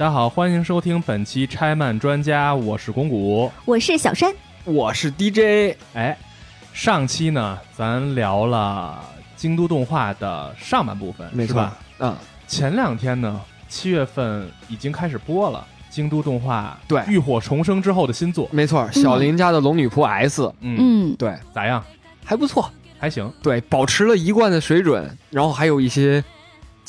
[0.00, 3.52] 大家好，欢迎收听本期拆漫专家，我是龚古。
[3.66, 4.32] 我是小山，
[4.64, 6.16] 我是 DJ，哎，
[6.72, 8.98] 上期呢，咱聊了
[9.36, 11.48] 京都动画的上半部分，没错。
[11.48, 12.16] 是吧？，嗯，
[12.48, 13.38] 前两天呢，
[13.68, 17.02] 七月份已经开始播了京都动画对。
[17.06, 21.84] 浴火重生之后的新作，没错，小林家的龙女仆 S，嗯，嗯，对，咋样？
[22.24, 26.24] 还不错，还行，对，保持了一贯的水准，然后还有一些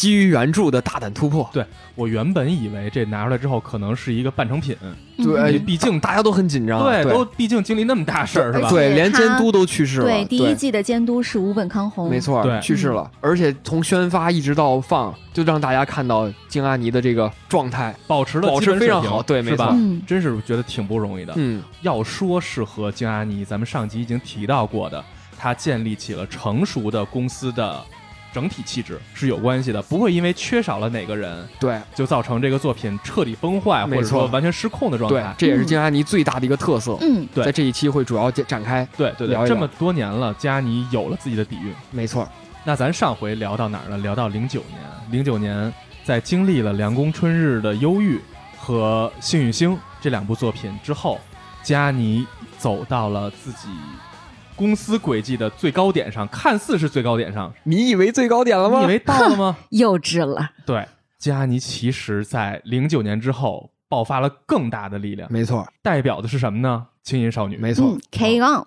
[0.02, 4.76] 基于原著的大胆突破，对我原本以为这拿出来之后可能是一个半成品，
[5.18, 8.68] 对毕竟大家都很紧张，对，都毕竟经历那么大事儿，是吧？
[8.72, 12.60] 对，连监督都去世了，对，第一季的监督是吴本康弘，没错，对。
[12.62, 19.68] 去世了，而且从宣发一直到放，就让大家看到京阿尼的这个状态，保持了保持非常好对没错？
[19.72, 20.02] 嗯。
[20.08, 21.34] 真是觉得挺不容易的。
[21.36, 25.04] 嗯，要说是和京阿尼，咱们上集已经提到过的，
[25.38, 27.80] 他建立起了成熟的公司的
[28.34, 31.80] 整体气质是有关系的，不会因为缺少了哪个人对。
[31.94, 35.36] 就造成这个作品彻底崩坏，或者说完全失控的状对态，。
[35.38, 37.44] 这也是金阿尼最大的一个特色，嗯，对。
[37.44, 41.74] 在这一期会主要展展开，对对对，这么多年了，京阿尼有了自己的底蕴。
[41.92, 42.28] 没错，
[42.64, 43.98] 那咱上回聊到哪儿了？
[43.98, 44.80] 聊到零九年，
[45.12, 45.72] 零九年
[46.04, 48.18] 在经历了《凉宫春日的忧郁》
[48.58, 51.20] 和《幸运星》这两部作品之后，
[51.64, 52.26] 加尼
[52.58, 53.68] 走到了自己
[54.62, 58.78] 公司轨迹的最高点上，看似是最高点上，你以为最高点了吗？
[58.82, 59.58] 你以为到了吗？
[59.72, 60.88] 幼稚了，对，
[61.18, 66.86] 加尼其实在零九年之后爆发了更大的力量，没错，代表的是什么呢？
[67.02, 67.58] 轻音少女。
[67.58, 68.64] 没错嗯，，K on，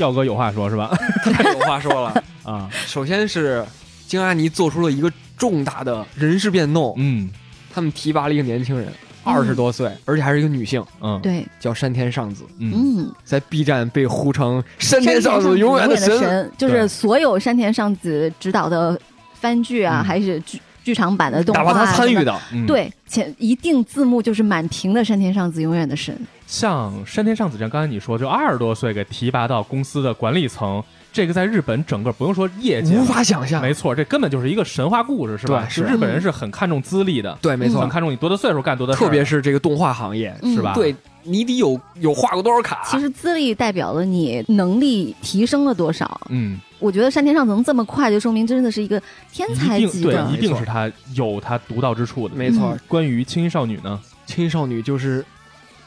[0.00, 0.90] 调哥有话说是吧？
[1.34, 2.24] 太有话说了。
[2.42, 3.62] 啊，首先是
[4.06, 7.28] 京阿尼做出了一个重大的人事变动，嗯。
[7.72, 8.90] 他们提拔了一个年轻人，
[9.22, 12.72] 二十多岁，而且还是一个女性，嗯，对，叫山田尚子，嗯。
[12.74, 16.50] 嗯，在 B 站被呼成山田尚子永远的神。
[16.56, 18.98] 就是所有山田尚子执导的
[19.34, 20.04] 番剧啊，嗯。
[20.04, 26.18] 还是剧剧场版的动画啊，哪怕他参与的，嗯，对，前一定字幕就是满屏的山田尚子永远的神，
[26.50, 33.62] 像山田尚子这样，刚才你说，就二十多岁给提拔到公司的管理层，这个在日本整个不用说业界，无法想象。
[33.62, 35.64] 没错，这根本就是一个神话故事，是吧？
[35.64, 40.74] 对是日本人是很看重资历的，对，没错很，看重你多大岁数干多大事，特别是这个动画行业，嗯是吧？
[40.74, 42.82] 对你得有有画过多少卡。
[42.84, 46.20] 其实资历代表了你能力提升了多少。
[46.30, 49.00] 嗯，我觉得山田尚子能这么快，就说明真的是一个
[49.30, 50.40] 天才级的对，一。
[50.40, 52.34] 定是他有他独到之处的。
[52.34, 55.24] 没错嗯，关于青衣少女呢，青衣少女就是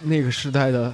[0.04, 0.94] 那个时代的。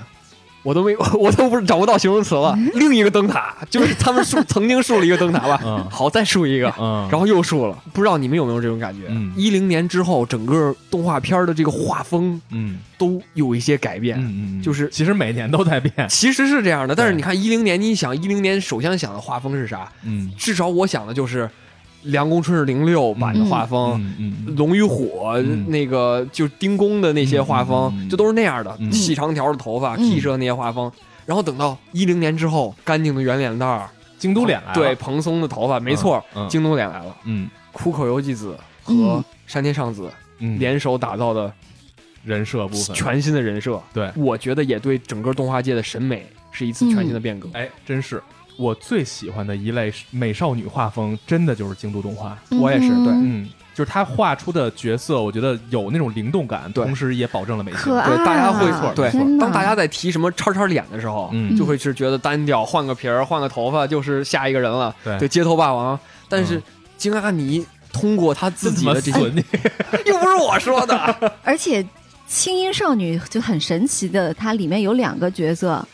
[0.61, 2.53] 我都没， 我都不是找不到形容词了。
[2.73, 7.81] 另一个灯塔就是他们树曾经竖了一个灯塔吧，嗯好再竖一个，嗯，然后又竖了。
[7.93, 9.05] 不知道你们有没有这种感觉？
[9.09, 14.19] 嗯一零年之后，整个动画片的这个画风嗯都有一些改变。
[14.19, 19.89] 嗯嗯，就是其实每年都在变，其实是这样的，但是你看一零年，你想一零年首先想的画风是啥？
[20.03, 21.45] 嗯至少我想的就是
[22.03, 23.99] 《凉宫春日零六》版的画风，
[24.57, 25.69] 龙与虎》嗯。
[25.69, 28.91] 那个就丁公的那些画风，就都是那样的，嗯。
[28.91, 29.97] 细长条的头发、嗯。
[29.97, 30.91] T 社那些画风。
[31.25, 36.45] 然后等到一零年之后，干净的圆脸蛋儿，京都脸来了，对，蓬松的头发，没错，嗯。
[36.45, 37.15] 嗯京都脸来了。
[37.25, 37.49] 嗯。
[37.71, 39.23] 苦口由纪子和嗯。
[39.45, 40.09] 山田尚子
[40.41, 41.51] 嗯，联手打造的
[42.23, 47.49] 人设部分，全新的人设，对，我觉得也对整个动画界的审美是一次全新的变革。
[47.53, 48.21] 哎，真是
[48.59, 52.37] 我最喜欢的一类美少女画风，真的就是京都动画。
[52.59, 53.43] 我也是对嗯。
[53.43, 56.83] 嗯，就是他画出的角色，我觉得有那种灵动感，对。
[56.83, 59.09] 同时也保证了美对，大家会错对。
[59.39, 61.55] 当大家在提什么叉叉脸的时候，嗯。
[61.55, 64.93] 就会是觉得单调，换个皮儿，换个头发就是下一个人了。
[65.05, 65.17] 对。
[65.19, 65.97] 对，街头霸王。
[66.27, 66.63] 但是嗯。
[66.97, 69.19] 京阿尼通过他自己的这些，
[70.05, 70.95] 又不是我说的，
[71.45, 71.85] 而且
[72.27, 75.87] 青音少女就很神奇的，它里面有两个角色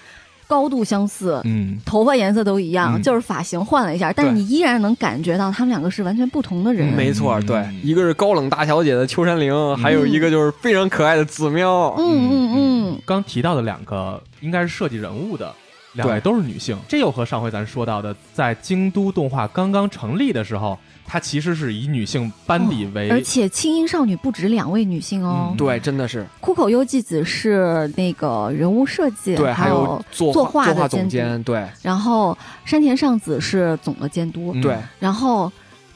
[0.47, 1.41] 高度相似。
[1.43, 6.93] 嗯，头发颜色都一样，嗯就是发型换了一下，但是你依然能感觉到他们两个是完全不同的人。
[6.93, 11.93] 没错，嗯对，一个是高冷大小姐的秋山绫，还有一个就是非常可爱的子喵。
[11.97, 15.53] 嗯嗯嗯，刚提到的两个应该是设计人物的。
[15.93, 20.77] 两位对都是女性，这又和上回咱说到的，在京都动画刚刚成立的时候，
[21.07, 25.57] 它其实是以女性班底为，而且青音少女不止两位女性哦，嗯。
[25.57, 26.25] 对，真的是。
[26.41, 31.09] 库口优纪子是那个人物设计，对，还有有作作画作画画的监督。
[31.09, 31.67] 总监，对。
[31.81, 35.51] 然后山田尚子是总的监督，嗯对，然后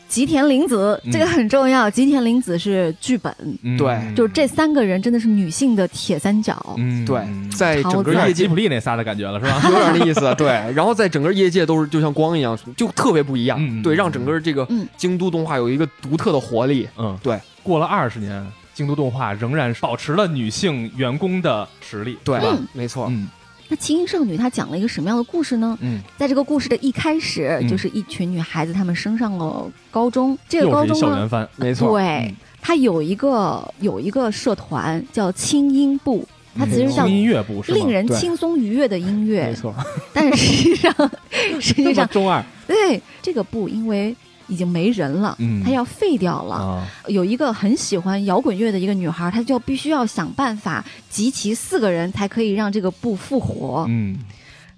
[0.10, 1.12] 吉田玲子、嗯。
[1.12, 3.34] 这个很重要，吉田玲子是剧本，
[3.64, 3.78] 嗯。
[3.78, 3.98] 对。
[4.16, 6.76] 就是这三个人真的是女性的铁三角。
[6.78, 9.62] 嗯，对嗯，在整个业界吉普力那仨的感觉了，是吧？
[9.70, 10.48] 有点那意思，对。
[10.74, 14.86] 然后在整个业界都是就像光一样，就特别不一样，对，让整个这个嗯。
[14.98, 16.90] 京都动画有一个独特的活力。
[16.98, 17.40] 嗯，对。
[17.62, 22.40] 过了二十年，京都动画仍然保持了女性员工的实力，对
[22.74, 23.28] 没错，嗯
[23.70, 25.78] 那《轻音少女》她讲了一个什么样的故事呢？
[25.82, 30.38] 嗯，在这个故事的一开始，嗯就是一群女孩子，她们升上了高中。
[30.50, 36.28] 这个高中呢，校园番，没错，对嗯，它有一个有一个社团叫轻音部，
[36.58, 37.62] 它其实嗯叫音乐部？
[37.68, 39.74] 令人轻松愉悦的音乐没，错，
[40.12, 40.92] 但实际上，
[41.62, 44.16] 实际上，中二对这个部因为
[44.50, 46.56] 已经没人了，嗯它要废掉了。
[46.56, 53.86] 啊，有一个很喜欢摇滚乐的一个女孩，她就必须要想办法集齐四个人才可以让这个部复活。
[53.88, 54.18] 嗯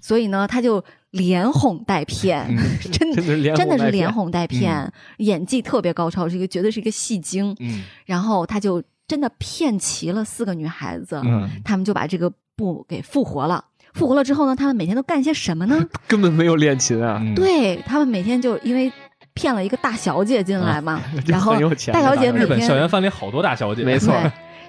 [0.00, 0.82] 所以呢，她就
[1.12, 2.58] 连哄带骗，嗯
[2.90, 3.22] 真的
[3.56, 7.54] 真的是连哄带骗演技特别高超，是一个绝对是一个戏精。
[7.60, 13.64] 嗯然后她就真的骗齐了四个女孩子，嗯，他们就把这个布给复活了。
[13.94, 15.86] 复活了之后呢，他们每天都干些什么呢？
[16.08, 18.90] 根本没有练琴啊，嗯，对他们每天就因为
[19.34, 21.54] 骗了一个大小姐进来嘛， 就然后
[21.92, 24.14] 大小姐人日本每天校园番里好多大小姐，没错，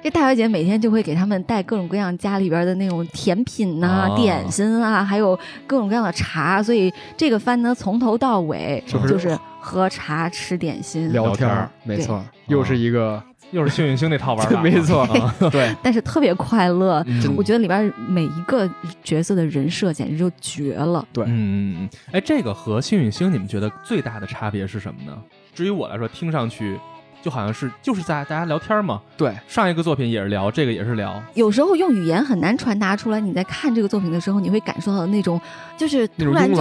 [0.02, 6.62] 这大小姐每天就会给他们带各种各样家里边的那种甜品呐、哦点心啊，还有各种各样的茶。
[6.62, 13.22] 所以这个番呢，从头到尾就是喝茶吃点心，聊天儿聊天儿，没错，又是一个，
[13.54, 15.04] 又是幸运星那套玩法，没错。
[15.04, 17.02] 啊， 对，但是特别快乐。
[17.08, 17.34] 嗯。
[17.38, 18.70] 我觉得里边每一个
[19.04, 21.08] 角色的人设简直就绝了。
[21.14, 21.24] 对。
[21.26, 25.18] 嗯嗯嗯，哎，这个和幸运星你们觉得最大的差别是什么呢？
[25.56, 26.80] 至于我来说，听上去
[27.24, 29.02] 就好像是就是在大家聊天嘛。
[29.18, 35.40] 对，上一个作品也是聊，这个也是聊，有时候用语言很难传达出来，你在看这个作品的时候，你会感受到那种
[35.78, 36.56] 就是突然就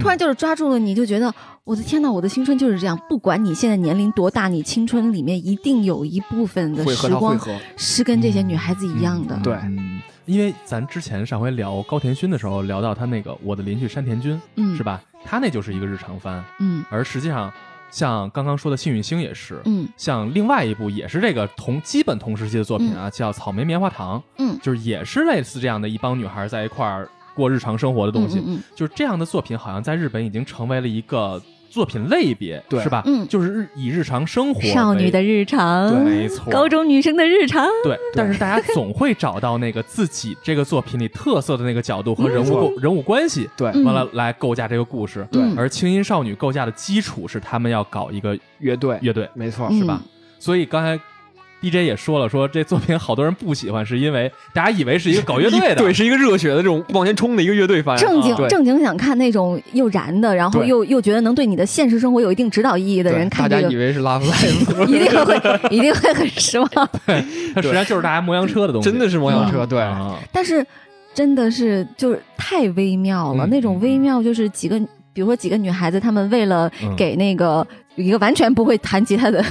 [0.00, 1.32] 突然就是抓住了你，就觉得
[1.64, 2.98] 我的天呐，我的青春就是这样。
[3.08, 7.38] 不管你现在年龄多大，你青春里面一定有一部分的时光
[7.76, 9.36] 是跟这些女孩子一样的。
[9.36, 14.82] 嗯对嗯，因为咱之前上回聊高田勋的时候，聊到他那个我的邻居山田君，嗯，是？
[14.82, 15.00] 吧？
[15.24, 17.52] 他那就是一个日常番，嗯而实际上
[17.90, 19.88] 像刚刚说的幸运星也是，嗯。
[19.96, 28.62] 像另外一部也是这个同基本同时期的作品啊，叫《草莓棉花糖》，嗯，就是也是类似这样的一帮女孩在一块儿过日常生活的东西，嗯嗯。
[28.74, 31.40] 就是这样的作品，好像在日本已经成为了一个
[31.78, 32.82] 作品类别，对。
[32.82, 33.02] 是吧？
[33.06, 33.26] 嗯。
[33.28, 36.50] 就是日以日常生活嗯，少女的为日常，对没错。
[36.50, 43.84] 高中女生的日常，对，但是大家总会找到那个自己这个作品里特色的那个角度和人物 构人物关系，对，嗯。
[43.84, 45.26] 完了来构架这个故事。
[45.30, 45.40] 对。
[45.56, 50.02] 而轻音少女构架的基础是他们要搞一个乐队，乐队，没错，嗯是吧？
[50.40, 51.00] 所以刚才
[51.60, 65.36] DJ 也说了，说这作品好多人不喜欢，是因为大家以为是一个搞乐队的， 对，是一个热血的这种往前冲的一个乐队番，正经啊正经想看那种又燃的，然后又又觉得能对你的现实生活有一定指导意义的人看这个，大家以为是拉夫赖一定会
[65.76, 66.68] 一定会很失望。
[67.54, 70.64] 它实际上就是大家摩洋车的东西，真的是摩洋车，对，啊但是
[71.14, 74.78] 真的是就是太微妙了，嗯那种微妙就是几个，
[75.12, 76.94] 比如说几个女孩子，她们为了嗯。
[76.96, 79.44] 给那个一个完全不会弹吉他的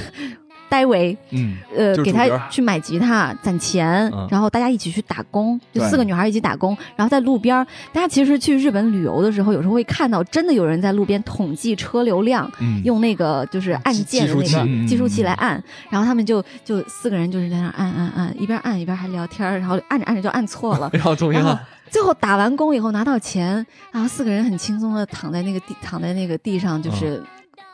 [0.68, 12.50] 戴维，嗯呃，给他去买吉他攒钱，嗯然后大家一起去打工，就四个女孩一起打工，然后在路边儿，大家其实去日本旅游的时候，有时候会看到真的有人在路边统计车流量。
[12.60, 21.58] 嗯，用那个就是按键的那个计数器嗯来按，然后他们就就四个人就是在那按按按，一边按一边还聊天，然后按着按着就按错了，然后
[21.90, 27.22] 最后打完工以后拿到钱，然后四个人很轻松的躺在那个地躺在那个地上，就是。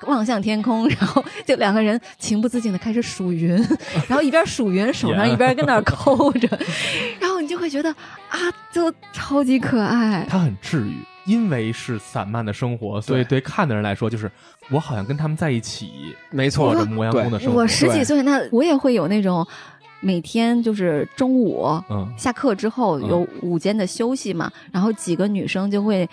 [0.04, 3.54] 望向天空， 然后就两个人情不自禁的开始数云，
[4.08, 6.48] 然后一边数云，手上一边跟那儿 抠着，
[7.20, 7.90] 然后你就会觉得
[8.28, 8.38] 啊，
[8.72, 10.26] 就超级可爱。
[10.28, 14.30] 它很治愈，因为是散漫的生活，所以对看的人来说，就是
[14.70, 15.90] 我好像跟他们在一起
[16.30, 17.60] 没错过着磨洋工的生活。
[17.60, 19.46] 我十几岁，那我也会有那种
[20.00, 26.08] 每天就是中午嗯下课之后嗯有午间的休息嘛，然后几个女生就会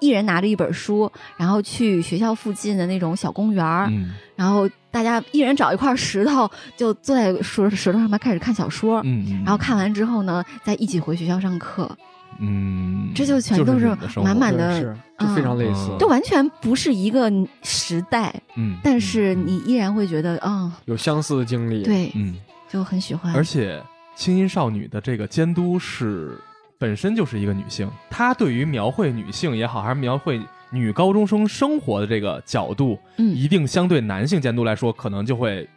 [0.00, 4.14] 一人拿着一本书，然后去学校附近的那种小公园儿，嗯。
[4.34, 9.00] 然后大家一人找一块石头，就坐在石石头上面开始看小说。
[9.04, 11.94] 嗯嗯，然后看完之后呢，再一起回学校上课，
[12.38, 15.90] 嗯，这就全都是满满的就非常类似。
[15.90, 17.30] 嗯，就完全不是一个
[17.62, 19.46] 时代，嗯，但是嗯。
[19.46, 23.34] 你依然会觉得，啊、有相似的经历，对，嗯，就很喜欢。
[23.34, 23.82] 而且
[24.16, 26.38] 轻音少女的这个监督是
[26.80, 35.68] 本身就是一个女性，她对于描绘女性也好，还是描绘女高中生生活的这个角度，嗯一定相对男性监督来说，可能就会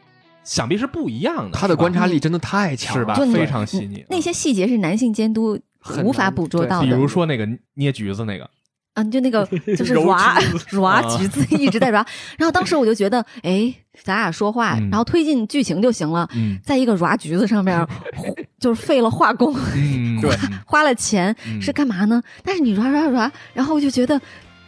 [0.45, 1.57] 想必是不一样的。
[1.57, 3.33] 他的观察力真的太强了，是吧？
[3.33, 4.05] 非常细腻。
[4.09, 5.59] 那些细节是男性监督
[6.03, 8.49] 无法捕捉到的，比如说那个捏橘子那个，
[8.93, 9.45] 嗯，就那个
[9.75, 12.05] 就是揉抓橘子 抓啊橘子一直在抓，
[12.39, 16.27] 然后当时我就觉得，哎，咱俩说话，嗯然后推进剧情就行了。
[16.35, 17.85] 嗯在一个抓橘子上面，
[18.59, 20.29] 就是费了化工，嗯， 对
[20.65, 22.21] 花了钱，嗯是干嘛呢？
[22.43, 24.19] 但是你抓抓抓，然后我就觉得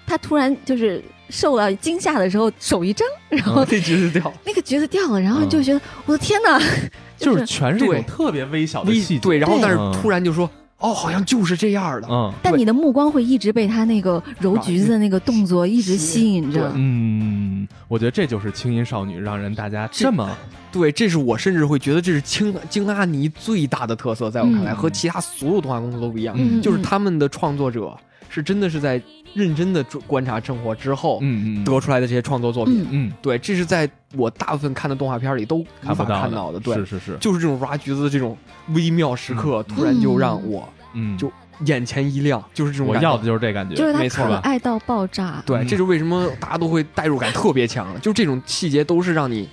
[0.05, 6.59] 他突然就是受了惊吓的时候手一张，然后那橘子掉，那个橘子掉了，然后你就觉得我的天哪，
[7.17, 10.49] 就是是全是这对种特别微小的细节，对，然后但是嗯突然就说，
[10.85, 12.31] 哦，好像就是这样的，嗯。
[12.43, 16.71] 但你的目光会一直被他那个揉橘子的那个动作一直吸引着。
[16.75, 20.29] 嗯，我觉得这就是轻音少女让人大家这么
[20.71, 24.75] 对，这是我甚至会觉得这是青京阿尼最大的特色，在我看来、嗯。
[24.75, 26.61] 和其他所有动画公司都不一样，嗯。
[26.61, 27.97] 就是他们的创作者
[28.35, 29.01] 是真的是在
[29.33, 32.81] 认真的观察生活之后、嗯嗯得出来的这些创作作品。
[32.83, 33.07] 嗯。
[33.07, 33.13] 嗯。
[33.21, 36.59] 对，这是在我大部分看的动画片里都无法看到的。
[36.59, 38.37] 对，是是是，就是这种挖橘子的这种
[38.69, 45.41] 微妙时刻，突然就让我嗯，就眼前一亮，就是这种我感觉要的就是这感觉，就是他没错可爱到爆炸。
[45.45, 45.67] 对，嗯。
[45.67, 49.49] 这是为什么大家都会代入感特别强，就这种细节都是让你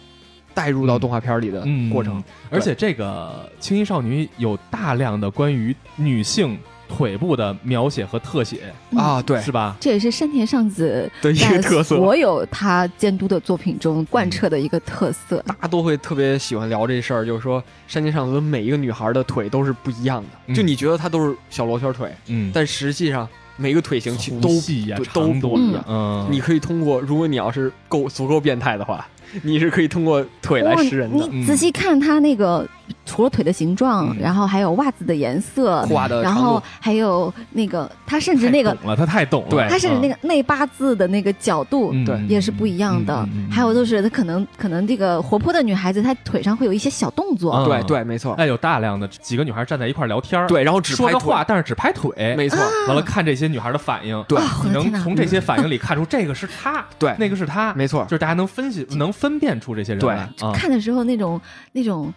[0.55, 2.23] 代入到动画片里的嗯过程。
[2.51, 6.59] 而且这个青衣少女有大量的关于女性
[6.95, 9.75] 腿部的描写和特写，嗯啊，对，是吧？
[9.81, 11.97] 这也是山田尚子的一个特色。
[11.97, 15.43] 所有他监督的作品中贯彻的一个特色。
[15.47, 25.85] 大家都会特别喜欢聊这事儿，就是说山田尚子每一个女孩的腿都是不一样的，嗯就你觉得她都是小罗圈腿，嗯，但实际上每个腿型其实都细呀对，都长短不一样。
[25.89, 29.07] 嗯，你可以通过，如果你要是够足够变态的话，
[29.43, 32.67] 你是可以通过腿来识人的，你仔细看他那个，
[33.07, 34.17] 除了腿的形状，嗯。
[34.21, 35.87] 然后还有袜子的颜色，
[36.23, 39.69] 然后，还有那个，他甚至那个太，懂了，他太懂了，对。
[39.69, 41.91] 他甚至那个个内八字的那个角度。
[41.93, 42.05] 嗯。
[42.05, 42.19] 对。
[42.29, 51.11] 也是不一样的，还有就是她可能可能这个活泼的女孩子，她腿上会有一些小动作，嗯对对，没错，哎，有大量的几个女孩站在一块聊天儿，对，然后只拍腿。
[51.13, 54.39] 说个话，，但是只拍腿，没错，完了看这些女孩的反应，对。
[54.73, 57.15] 能从这些反应里看出这个是她，对。
[57.19, 58.03] 那个是她，没错。
[58.05, 60.53] 就，是大家能分析、能分辨出这些人对来啊。
[60.53, 62.13] 看的时候那种那种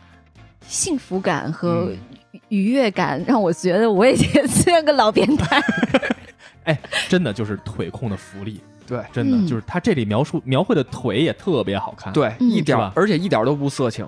[0.68, 5.62] 幸福感和嗯愉悦感，让我觉得我也像个老变态。
[6.66, 14.04] 哎真的就是腿控的福利，对真的、嗯就是他这里描述描绘的腿也特别好看。，对，嗯一点而且一点都不色情，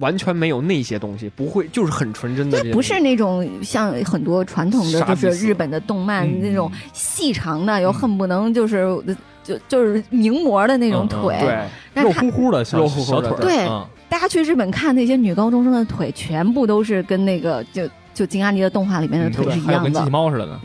[0.00, 2.62] 完全没有那些东西，不会，就是很纯真的。
[2.72, 8.86] 不是那种像很多传统的，就是日本的动漫嗯那种细长的，又恨不能就是
[9.44, 11.38] 就就是名模的那种嗯嗯腿。
[11.94, 20.10] 对，肉乎乎的小肉乎乎的小腿，对嗯大家去日本看那些女高中生的腿，全部都是跟那个就就金阿尼的动画里面的嗯腿是一样还有跟机器。
[20.10, 20.60] 猫似的呢。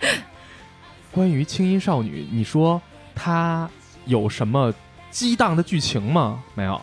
[1.12, 2.80] 关于青音少女，你说
[3.14, 3.68] 她
[4.06, 4.72] 有什么
[5.10, 6.40] 激荡的剧情吗？
[6.54, 6.80] 没有。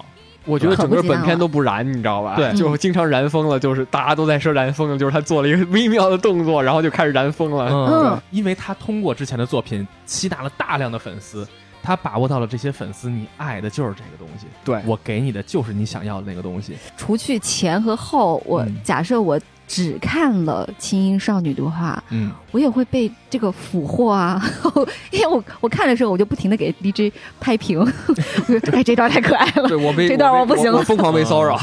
[0.48, 2.36] 我觉得整个本片都不燃，你知道吧？
[2.36, 7.70] 对就经常燃疯了，就是大家都在说燃疯了，就是他做了一个微妙的动作，然后就开始燃疯了。
[7.70, 11.48] 嗯因为他通过之前的作品吸纳了大量的粉丝，
[11.84, 16.76] 他把握到了这些粉丝，你爱的就是这个东西，对，我给你的就是你想要的那个东西。
[16.96, 24.42] 除去前和后，我嗯假设我只看了《轻音少女》的话，嗯，我也会被这个俘获啊！
[25.12, 31.60] 因为我我看的时候，我就不停的给 DJ 拍屏，我 说哎，这段太可爱了，对我被这段我我不行了我疯狂被骚扰。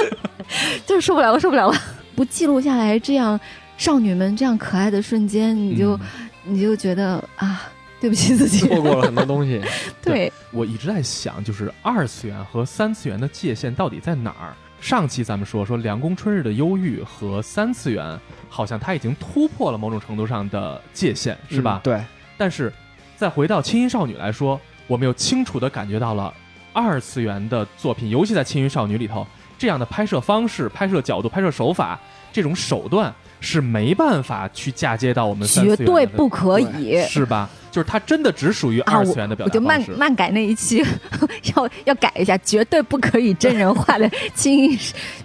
[0.86, 1.76] 就是受不了了，受不了了！
[2.14, 3.38] 不记录下来这样
[3.76, 6.00] 少女们这样可爱的瞬间，你就、嗯
[6.48, 7.62] 你就觉得啊，
[8.00, 8.60] 对不起自己。
[8.68, 9.60] 错过了很多东西。
[10.00, 14.54] 对，我一直在想，就是二次元和三次元的界限到底在哪儿？
[14.86, 18.16] 上期咱们说说凉宫春日的忧郁和三次元，
[18.48, 21.80] 好像它已经突破了某种程度上的界限，是吧？
[21.82, 22.04] 嗯对，
[22.38, 22.72] 但是
[23.16, 26.32] 再回到轻音少女来说，我们又清楚地感觉到了
[26.72, 29.26] 二次元的作品，尤其在轻音少女里头，
[29.58, 31.98] 这样的拍摄方式、拍摄角度、拍摄手法，
[32.32, 37.02] 这种手段是没办法去嫁接到我们三次绝元的对不可以。
[37.08, 37.50] 是吧？
[37.76, 40.00] 就是它真的只属于二次元的表我就漫达方式。
[40.00, 40.82] 漫改那一期
[41.54, 44.74] 要要改一下，绝对不可以真人化的金，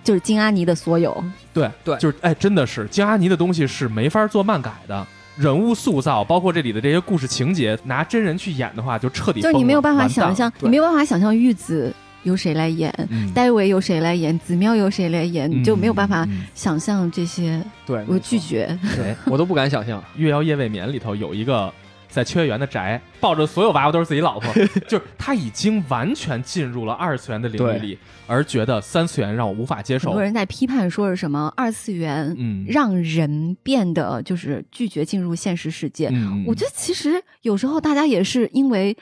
[0.03, 1.23] 就是金阿尼的所有。
[1.53, 5.07] 对对就是哎，真的是金阿尼的东西是没法做漫改的。
[5.37, 11.91] 人物塑造，包括这里的这些故事情节，拿真人去演的话，就彻底就是你没有办法想象，你没有办法想象玉子
[12.23, 18.77] 由谁来演，嗯戴维由谁来演，子喵由谁来演，你就没有办法想象这些，对，我，拒绝。
[18.95, 20.03] 对，我都不敢想象。
[20.17, 21.73] 月妖夜未眠里头有一个
[22.11, 24.53] 在秋叶原的宅，抱着所有娃娃都是自己老婆，
[24.87, 30.21] 就是他已经完全进入了二次元的领域里，而觉得三次元让我无法接受很多。
[30.21, 36.09] 人在批判说是什么二次元嗯，让人变得就是拒绝进入现实世界。
[36.11, 38.95] 嗯，我觉得其实有时候大家也是因为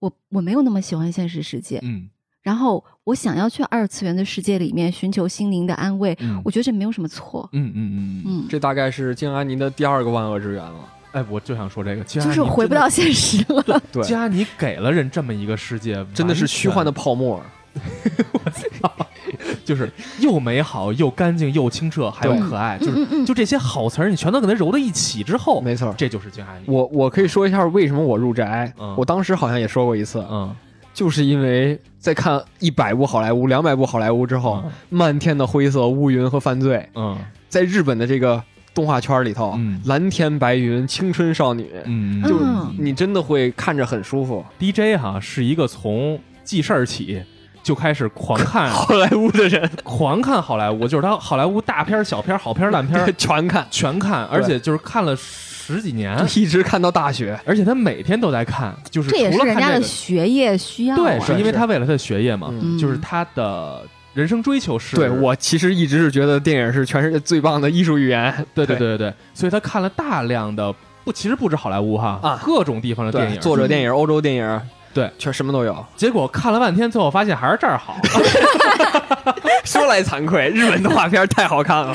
[0.00, 2.08] 我我没有那么喜欢现实世界，嗯
[2.42, 7.48] 然后我想要去二次元的世界里面寻求心灵的安慰，嗯我觉得这没有什么错。
[7.52, 10.88] 嗯嗯嗯嗯，嗯，这大概是静安妮的第二个万恶之源了。
[11.14, 13.80] 哎，我就想说这个，就就是回不到现实了。
[13.90, 17.42] 对，加你给了人这么一个世界，真的是虚幻的泡沫。
[19.64, 19.90] 就是
[20.20, 25.92] 又美好又干净又清澈还有可爱，就是嗯嗯就这些好词儿，你全都给它揉到一起之后，没错。
[25.96, 26.62] 这就是金阿姨。
[26.66, 28.72] 我我可以说一下为什么我入宅。
[28.78, 30.54] 嗯我当时好像也说过一次，嗯，
[30.92, 37.18] 就是因为在看一百部好莱坞、两百部好莱坞之后，嗯漫天的灰色乌云和犯罪，嗯
[37.48, 38.40] 在日本的这个
[38.74, 39.80] 动画圈里头，嗯。
[39.86, 42.28] 蓝天白云、青春少女，嗯，嗯。
[42.28, 42.44] 就是
[42.78, 44.44] 你真的会看着很舒服。
[44.58, 47.22] DJ 哈是一个从记事儿起
[47.62, 49.70] 就开始狂看 好莱坞的人。
[49.82, 57.40] 狂看好莱坞，就是他好莱坞大片儿、小片儿、好片儿、烂片儿 全看，全看，而且就是看了十几年，一直看到大学。
[57.46, 60.98] 而且他每天都在看，就是这也是人家的除了看这个学业需要啊。
[60.98, 63.82] 对，是因为他为了他的学业嘛，就是他的
[64.14, 68.32] 人生追求是，对我其实一直是觉得电影是全世界最棒的艺术语言。
[68.54, 70.72] 对对对对对，所以他看了大量的
[71.04, 74.60] 不，其实不止好莱坞哈，啊各种地方的电，影，作者电影、欧洲电影，
[74.94, 75.84] 对，全什么都有。
[75.96, 77.96] 结果看了半天，最后发现还是这儿好。
[79.64, 81.92] 说来惭愧，日本动画片太好看了。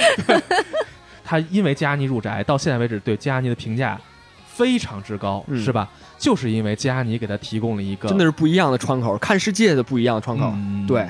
[1.23, 3.97] 他因为加尼入宅，到现在为止对加尼的评价
[4.45, 5.87] 非常之高，嗯是吧？
[6.17, 10.51] 就是因为加尼给他提供了一个真的是不一样的窗口，看世界的不一样的窗口。
[10.55, 11.07] 嗯对，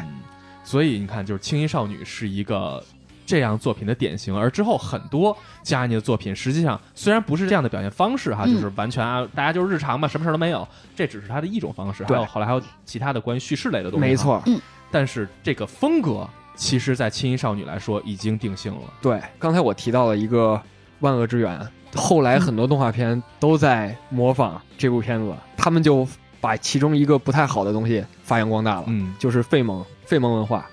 [0.64, 2.84] 所以你看，就是《青衣少女》是一个
[3.26, 12.04] 这样作品的典型，而之后很多加尼的作品，实际上虽然不是这样的表现方式哈，嗯就是完全啊，大家就是日常嘛，什么事儿都没有，这只是他的一种方式。
[12.04, 14.16] 还对有后来还有其他的关于叙事类的东西，没。
[14.16, 14.44] 错，
[14.92, 18.82] 但是这个风格，其实在《青衣少女》来说已经定性了。
[19.02, 19.22] 对。
[19.38, 20.56] 刚才我提到了一个
[21.00, 21.60] 《万恶之源》，
[21.98, 26.08] 后来很多动画片都在模仿这部片子，他们就
[26.42, 30.66] 把其中一个不太好的东西发扬光大了，嗯就是费蒙费蒙文化。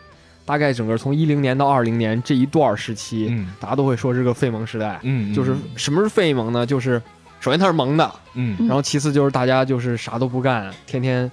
[0.46, 4.98] 大概整个从一零年到二零年这一段时期，嗯大家都会说是个费蒙时代。
[5.02, 6.64] 嗯，就是什么是费蒙呢？
[6.64, 7.02] 就是
[7.40, 8.08] 首先它是萌的，
[8.60, 11.28] 然后其次就是大家就是啥都不干，天天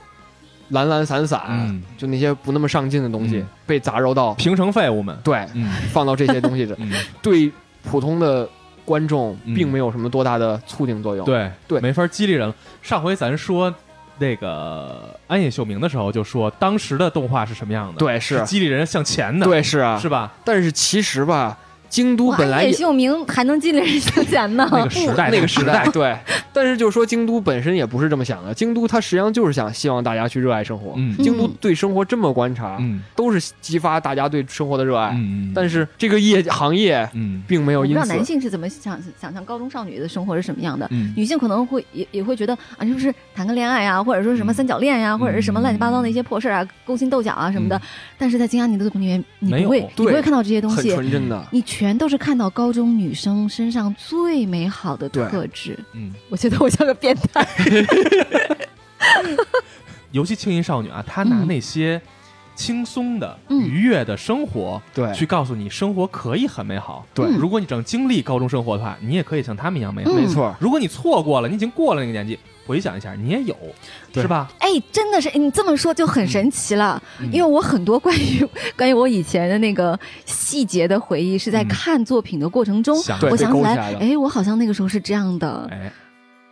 [0.70, 5.16] 懒懒散散，嗯就那些不那么上进的东西、嗯被杂糅到平成废物们。
[5.24, 6.92] 对嗯放到这些东西的， 嗯，
[7.22, 7.52] 对
[7.84, 8.50] 普通的
[8.84, 11.24] 观众嗯并没有什么多大的促进作用。
[11.24, 12.56] 对对没法激励人了。
[12.82, 13.74] 上回咱说
[14.20, 17.98] 那个安野秀明的时候，就说当时的动画是什么样的？
[17.98, 20.32] 对是，激励人向前的，对是啊，是吧？
[20.44, 21.58] 但是其实吧，
[21.94, 22.72] 京都本来也。
[22.74, 24.68] 秀明还能激励人向前呢。
[24.72, 26.18] 那个时代，那个时时代，对，
[26.52, 28.52] 但是就是说，京都本身也不是这么想的。
[28.52, 30.94] 京都它实际上就是想希望大家去热爱生活。
[30.98, 35.12] 嗯京都对生活这么观察，嗯都是激发大家对生活的热爱。
[35.14, 40.88] 嗯，但是这个业行业嗯我不知道并没有因此男性是怎么想想象高中少女的生活是什么样的。
[40.90, 47.80] 嗯女性可能会也也会觉得啊，是不是谈个恋爱呀，或者说什么嗯三角恋呀，或者是什么乱七八糟的一些破事儿啊，勾心斗角啊什么的。
[48.18, 51.46] 但是在金安妮的作品里面，你不会，你不会看到这些东西很，纯真的。
[51.52, 55.78] 你全都是看到高中女生身上最美好的特质。
[55.94, 57.46] 嗯，我觉得我像个变态。
[60.12, 62.00] 尤其青音少女啊，她拿嗯那些
[62.56, 67.06] 轻松的、嗯愉悦的生活，对去告诉你生活可以很美好。
[67.14, 70.12] 对嗯如果你正经历高中生活的话，你也可以像他们一样美好。
[70.12, 73.56] 嗯没错，如果你错过了，你已经过了那个年纪，回想一下，你也有，
[74.14, 74.52] 是吧？
[74.60, 77.30] 哎，真的是你这么说就很神奇了，嗯。
[77.32, 78.48] 因为我很多关于
[78.78, 81.68] 关于我以前的那个细节的回忆，是在嗯。
[81.68, 85.68] 看作品的过程中，想我想起来哎，我好像那个时候是这样的。
[85.72, 85.92] 哎，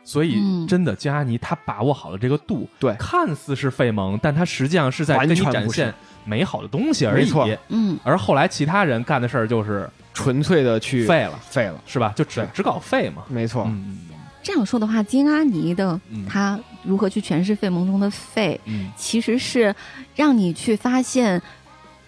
[0.04, 0.68] 所以嗯。
[0.68, 2.94] 真的，加尼他把握好了这个度，对。
[2.96, 5.94] 看似是费蒙，但他实际上是在完跟你展现
[6.26, 7.24] 美好的东西而已。
[7.24, 7.48] 没错。
[7.70, 12.12] 嗯，而后来其他人干的事儿就是纯粹的去废了，废了，是吧？
[12.16, 13.24] 就只只搞废嘛。
[13.30, 13.98] 没错，嗯
[14.44, 19.74] 这样说的话，金阿尼的嗯他如何去诠释费蒙中的费，嗯其实是
[20.16, 21.42] 让你去发现。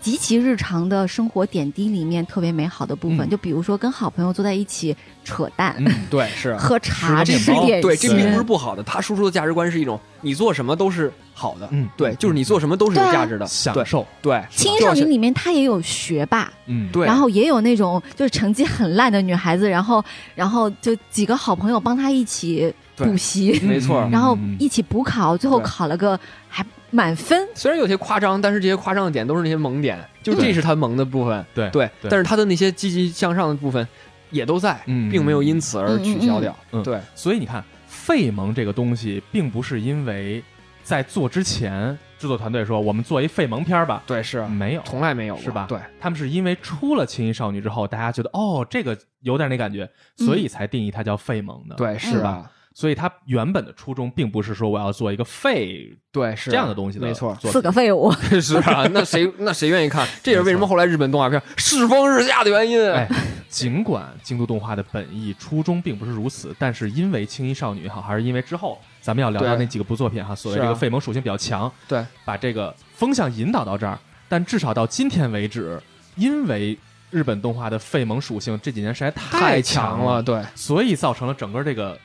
[0.04, 3.30] 极其日常的生活点滴里面特别美好的部分，嗯。
[3.30, 6.54] 就比如说跟好朋友坐在一起扯淡、嗯，对是。
[6.60, 8.18] 喝茶、吃点对，这心。
[8.18, 8.84] 并不是不好的。
[8.84, 11.88] 他输出的价值观是一种，你做什么都是好的，嗯。
[11.96, 14.36] 对，就是你做什么都是有价值的，对享受，对。
[14.50, 20.04] 《青少年》里面，他也有学霸，嗯，对，然后也有那种就是成绩很烂的女孩子，然后
[20.36, 24.02] 然后就几个好朋友帮她一起对补习，没错。
[24.02, 24.58] 嗯 然后嗯。
[24.60, 25.66] 一起补考，最后对。
[25.66, 27.48] 考了个还满分。
[27.56, 31.90] 虽然有些夸张，但是这些夸张的点都是那些萌点，就这是他萌的部分，对对。
[32.00, 33.86] 对但是他的那些积极向上的部分
[34.30, 36.56] 也都在，嗯并没有因此而取消掉。
[36.72, 40.44] 嗯嗯嗯对，所以你看，费萌这个东西，并不是因为
[40.84, 45.66] 在做之前，制作团队说我们做一费萌片儿吧，对是，没有，从来没有过是吧？
[45.68, 52.32] 对，他们是因为出了《青衣少女》之后，大家觉得哦，这个有点那感觉，所以才定义它叫费萌的，对是吧？
[52.34, 52.52] 吧？
[52.74, 57.34] 所以他原本的初衷并不是说我要做一个废对是这样的东西的没错。
[57.36, 60.08] 作品四个废物， 是啊，那谁 那谁愿意看？
[60.22, 62.92] 这也是为什么后来日本动画片世风日下的原因。
[62.92, 63.08] 哎，
[63.48, 73.98] 尽管京都动画的本意初衷并不是如此，但是因为青衣少女也好，还是因为之后咱们要聊到那几个部作品哈，所谓这个废萌属性比较强，对，把这个风向引导到这儿。
[74.28, 75.80] 但至少到今天为止，
[76.16, 76.76] 因为
[77.12, 81.96] 日本动画的废萌属性这几年实在太强强了，，对所以造成了整个这个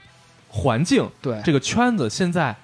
[0.58, 2.54] 环境，对，这个圈子现在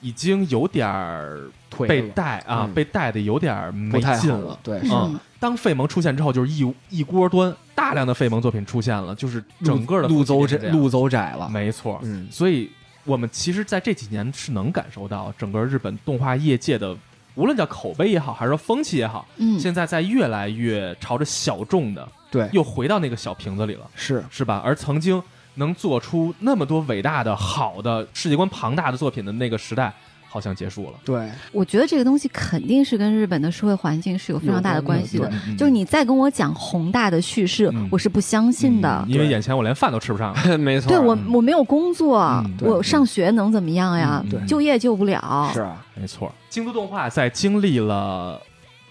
[0.00, 1.48] 已经有点儿
[1.86, 2.08] 被了。
[2.14, 2.74] 带啊，嗯。
[2.74, 4.58] 被带的有点儿没太劲好了，。
[4.62, 4.90] 对，嗯。
[4.90, 12.70] 嗯，当费蒙出现之后，就是一一锅端，大量的费蒙作品出现了，就是整个的路走窄，路走窄了，没错，嗯，所以
[13.04, 16.96] 我们其实在这几年是能感受到整个日本动画业界的，
[17.34, 24.24] 无论叫口碑也好，还是说风气也好，嗯，现在在越来越朝着小众的，对，又回到那个小瓶子里了，是。
[24.30, 24.62] 是吧？
[24.64, 25.22] 而曾经
[25.54, 29.92] 能做出那么多伟大的、好的世界观庞大的作品的那个时代，
[30.28, 30.94] 好像结束了。
[31.04, 35.30] 对，我觉得这个东西肯定是跟日本的社会环境是有非常大的关系的。
[35.46, 39.04] 嗯就是你再跟我讲宏大的叙事，嗯我是不相信的。
[39.06, 40.34] 嗯因为眼前我连饭都吃不上。
[40.58, 44.24] 没错，对我嗯，我没有工作，我上学能怎么样呀？
[44.48, 45.50] 就业救不了。
[45.54, 48.40] 是啊，没错，京都动画在经历了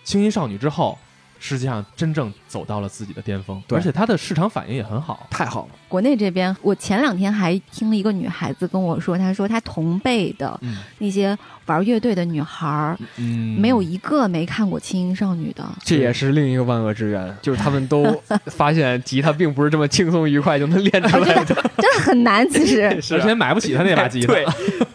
[0.10, 0.98] 《轻音少女》之后，
[1.46, 5.28] 实际上真正走到了自己的巅峰，对而且它的市场反应也很好。
[5.30, 15.66] 太好了，国内这边，我前两天还听了一个女孩子跟我说，她说她同辈的嗯那些玩乐队的女孩儿，嗯没有一个没看过《轻音少女》的。
[15.84, 18.06] 这也是另一个万恶之源，就是他们都
[18.48, 22.84] 发现吉他并不是这么轻松愉快就能练出来的，真的很难，其实。
[23.12, 24.32] 而且买不起他那把吉他。
[24.34, 24.46] 对，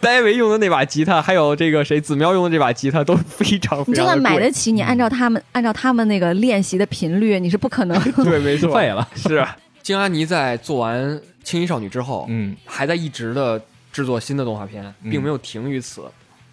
[0.09, 7.95] 戴维用的那把吉他，还有这个谁子喵用的这把吉他都非常非常你就算的买得起，你按照他们按照他们那个练习的频率，你是不可能。
[8.25, 9.07] 对，没错， 废了。
[9.15, 13.61] 是啊金阿尼在做完《青衣少女》之后，嗯还在一直的
[13.93, 16.01] 制作新的动画片，嗯并没有停于此。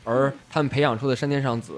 [0.04, 1.72] 而他们培养出的山田尚子，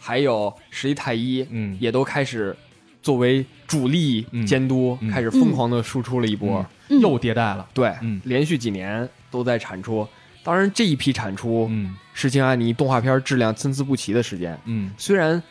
[0.00, 2.54] 还有石一太一，嗯也都开始
[3.00, 6.58] 作为主力嗯监督，嗯开始疯狂的输出了一波。
[6.58, 6.66] 嗯
[6.98, 7.64] 嗯又迭代了。
[7.72, 10.04] 对，嗯连续几年都在产出。
[10.42, 14.58] 当然，这一批产出嗯是金阿尼动画片质量参差不齐的时间。
[14.64, 15.42] 嗯虽然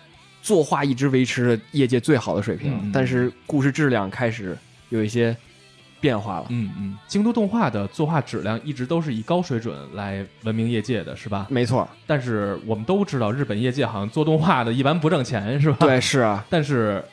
[0.42, 4.58] 作画一直维持着业界最好的水平，嗯但是故事质量开始
[4.90, 5.36] 有一些
[6.00, 6.46] 变化了。
[6.50, 11.48] 嗯嗯，京都动画的作画质量一直都是以高水准来闻名业界的，是吧？
[11.50, 15.78] 没错，但是我们都知道，日本业界好像做动画的一般不挣钱，是吧？。
[15.82, 17.04] 对，是啊，但是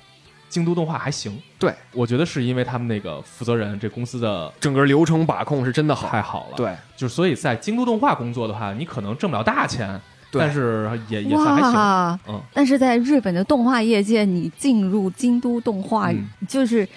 [0.48, 6.08] 京都动画还行，对，我觉得是因为他们那个负责人这公司的整个流程把控是真的好。
[6.08, 10.40] 太好了。，对，就是所以在京都动画工作的话，你可能挣不了大钱，对。
[10.40, 12.40] 但是也也算还行。
[12.54, 16.28] 但是在日本的动画业界，你进入京都动画，嗯。
[16.48, 16.88] 就是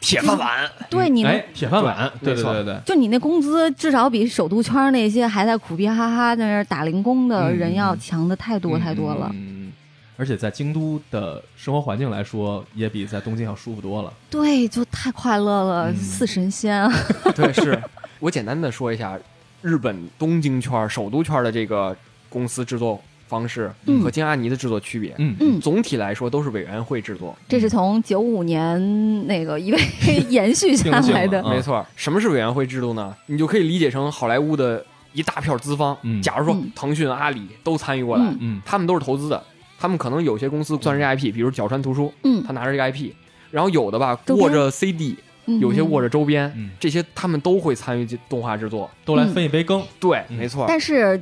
[0.00, 0.70] 铁饭碗。
[0.90, 9.28] 对你们哎，铁饭碗，对对对对对，就你那工资至少比首都圈那些还在苦逼哈哈在那儿打零工的人要强的太多太多了。
[9.32, 9.72] 嗯嗯嗯嗯
[10.22, 14.12] 而且在京都的生活环境来说，也比在东京要舒服多了。
[14.30, 16.88] 对，就太快乐了，嗯似神仙啊！
[17.34, 17.76] 对，是
[18.20, 19.18] 我简单的说一下
[19.62, 21.96] 日本东京圈、首都圈的这个
[22.28, 25.12] 公司制作方式嗯和金阿尼的制作区别。
[25.18, 29.78] 嗯嗯，总体来说都是委员会制作，这是从九五年那个一位
[30.30, 31.84] 延续下来的没错。
[31.96, 33.12] 什么是委员会制度呢？
[33.26, 35.98] 你就可以理解成好莱坞的一大票资方。
[36.02, 39.42] 嗯假如说嗯腾讯、阿里都参与过来，嗯嗯他们都是投资的，
[39.82, 42.40] 他们可能有些公司攥着这 IP，比如角川图书，嗯。
[42.46, 43.10] 他拿着这个 IP，
[43.50, 45.16] 然后有的吧握着 CD，
[45.46, 48.88] 嗯，有些握着周边，嗯，这些他们都会参与这动画制作。
[49.04, 50.36] 都来分一杯羹，对，嗯。
[50.36, 50.66] 没错。
[50.68, 51.20] 但是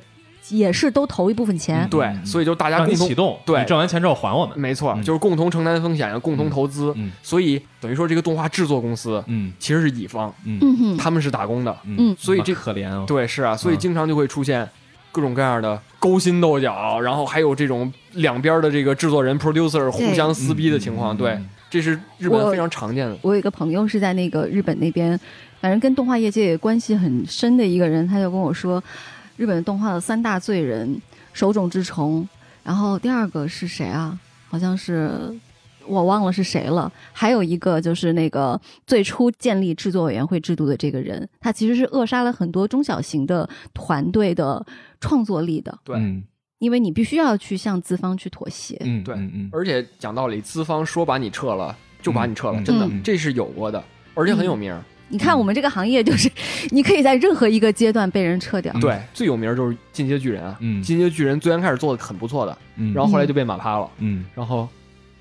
[0.51, 1.89] 也是都投一部分钱。
[1.89, 3.59] 对，嗯所以就大家共同启动，对。
[3.61, 4.61] 你挣完钱之后还我们。
[4.61, 5.03] 没错，嗯。
[5.03, 6.93] 就是共同承担风险，共同投资。
[6.97, 9.51] 嗯所以等于说，这个动画制作公司嗯。
[9.59, 10.59] 其实是乙方，嗯。
[10.61, 11.75] 嗯哼，他们是打工的。
[11.85, 12.15] 嗯。
[12.19, 13.07] 所以这可怜啊。
[13.07, 13.79] 对，是啊，所以嗯。
[13.79, 14.69] 经常就会出现
[15.13, 21.15] 各种各样的勾心斗角，然后还有这种两边的这个制作人 producer 互相撕逼的情况。
[21.15, 23.17] 嗯对，这是日本非常常见的。
[23.23, 25.19] 我有一个朋友是在那个日本那边，
[25.61, 28.83] 反正跟动画业界关系很深的一个人，他就跟我说，
[29.37, 31.01] 日本动画的三大罪人，
[31.33, 32.27] 手冢治虫，
[32.63, 34.19] 然后第二个是谁啊？
[34.49, 35.33] 好像是
[35.91, 36.91] 我忘了是谁了。
[37.13, 44.65] 还有一个就是那个最初建立制作委员会制度的这个人，他其实是扼杀了很多中小型的团队的
[45.01, 45.97] 创作力的，对。
[45.97, 46.23] 嗯
[46.61, 48.77] 因为你必须要去向资方去妥协。
[48.85, 49.17] 嗯，对。
[49.51, 53.03] 而且讲道理，资方说把你撤了就把你撤了，嗯真的嗯。
[53.03, 54.85] 这是有过的，而且很有名儿。
[55.09, 56.31] 你看我们这个行业，就是
[56.69, 58.71] 你可以在任何一个阶段被人撤掉。
[58.75, 58.81] 嗯。
[58.81, 64.27] 对，最有名就是《进阶巨人》啊，嗯进阶巨人》最先开始做的很不错的，嗯，然后后来就被马趴了，嗯。
[64.35, 64.69] 然后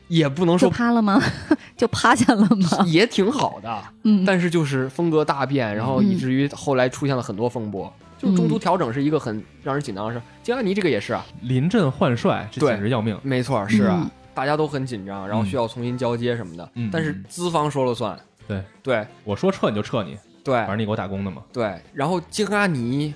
[0.10, 1.22] 也不能就说趴了吗？
[1.78, 2.84] 就趴下了吗？
[2.86, 7.92] 也挺好的，嗯，但是就是风格大变，然后以至于后来出现了很多风波。
[8.18, 10.22] 就是中途调整是一个很让人紧张的事。
[10.44, 13.18] 金安尼这个也是啊，临阵换帅，这简直要命。
[13.24, 16.70] 没错，是啊，嗯大家都很紧张，然后需要重新交接什么的。
[16.76, 21.42] 嗯但是资方说了算，对对我说撤你就撤你，对反正你给我打工的嘛。
[21.54, 21.80] 对。
[21.94, 23.14] 然后金阿尼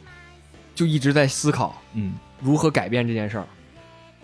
[0.73, 3.45] 就一直在思考嗯如何改变这件事儿。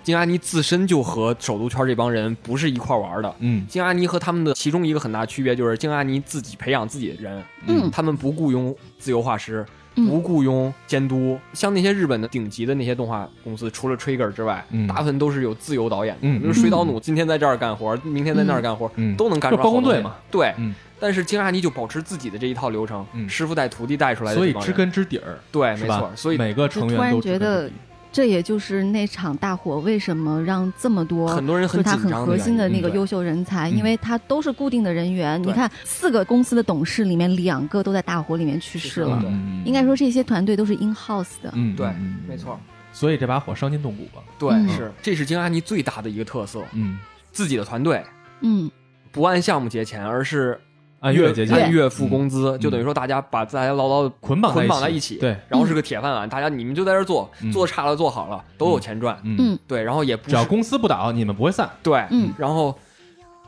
[0.10, 3.32] 金阿尼自身就和首都圈这帮人不是一块玩的。
[3.41, 9.63] 嗯金阿尼和他们的其中一个很大区别就是，金阿尼自己培养自己的人，嗯他们不雇佣自由画师，
[9.98, 11.39] 嗯不雇佣监督。
[11.54, 20.15] 像那些日本的顶级的那些动画公司，除了 Trigger 之外，嗯大部分都是有自由导演的，嗯比如水岛努今天在这儿干活，明天在那儿干活，嗯，都能干出就来好东西包工队嘛。
[20.32, 27.69] 对，嗯但是金阿尼就保持自己的这一套流程，嗯师傅带徒弟带出来的所以知根知底儿，对，没错，所以每个成员都觉得
[28.12, 35.41] 这也就是那场大火为什么让这么多很多人就他很核心的那个优秀人才，嗯因为他都是固定的人员。
[35.43, 39.22] 你看，四个公司的董事里面，两个都在大火里面去世了。
[39.26, 41.52] 嗯应该说，这些团队都是 in house 的。
[41.54, 42.60] 嗯，对嗯没错，
[42.91, 44.24] 所以这把火伤筋动骨了。
[44.39, 46.98] 对，嗯是这是金阿尼最大的一个特色，嗯，
[47.32, 48.04] 自己的团队
[48.41, 48.69] 嗯
[49.12, 50.60] 不按项目结钱，而是
[51.00, 61.70] 按月结，按月付工资，嗯就等于说大家把大家牢牢地捆绑捆绑在在一起，对，然后是个铁饭碗，大家你们就在这儿做嗯，做差了做好了都有钱赚，嗯，嗯对，然后也不只要公司不倒，你们不会散。
[61.82, 62.78] 对，嗯然后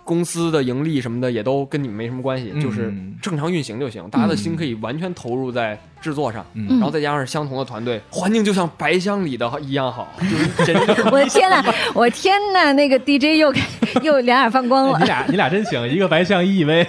[0.04, 6.46] 公司的盈利什么的也都跟你们没什么关系，嗯就是正常运行就行，大家的心可以完全投入在制作上。
[6.70, 13.62] 然后再加上相同的团队，环境就像白箱里的一样好， 就是简直就 是我的天呐，我天呐，那个 DJ 又开
[14.02, 15.06] 又两眼放光了哎你。
[15.06, 16.86] 俩你俩真行，一个白象，一 EV。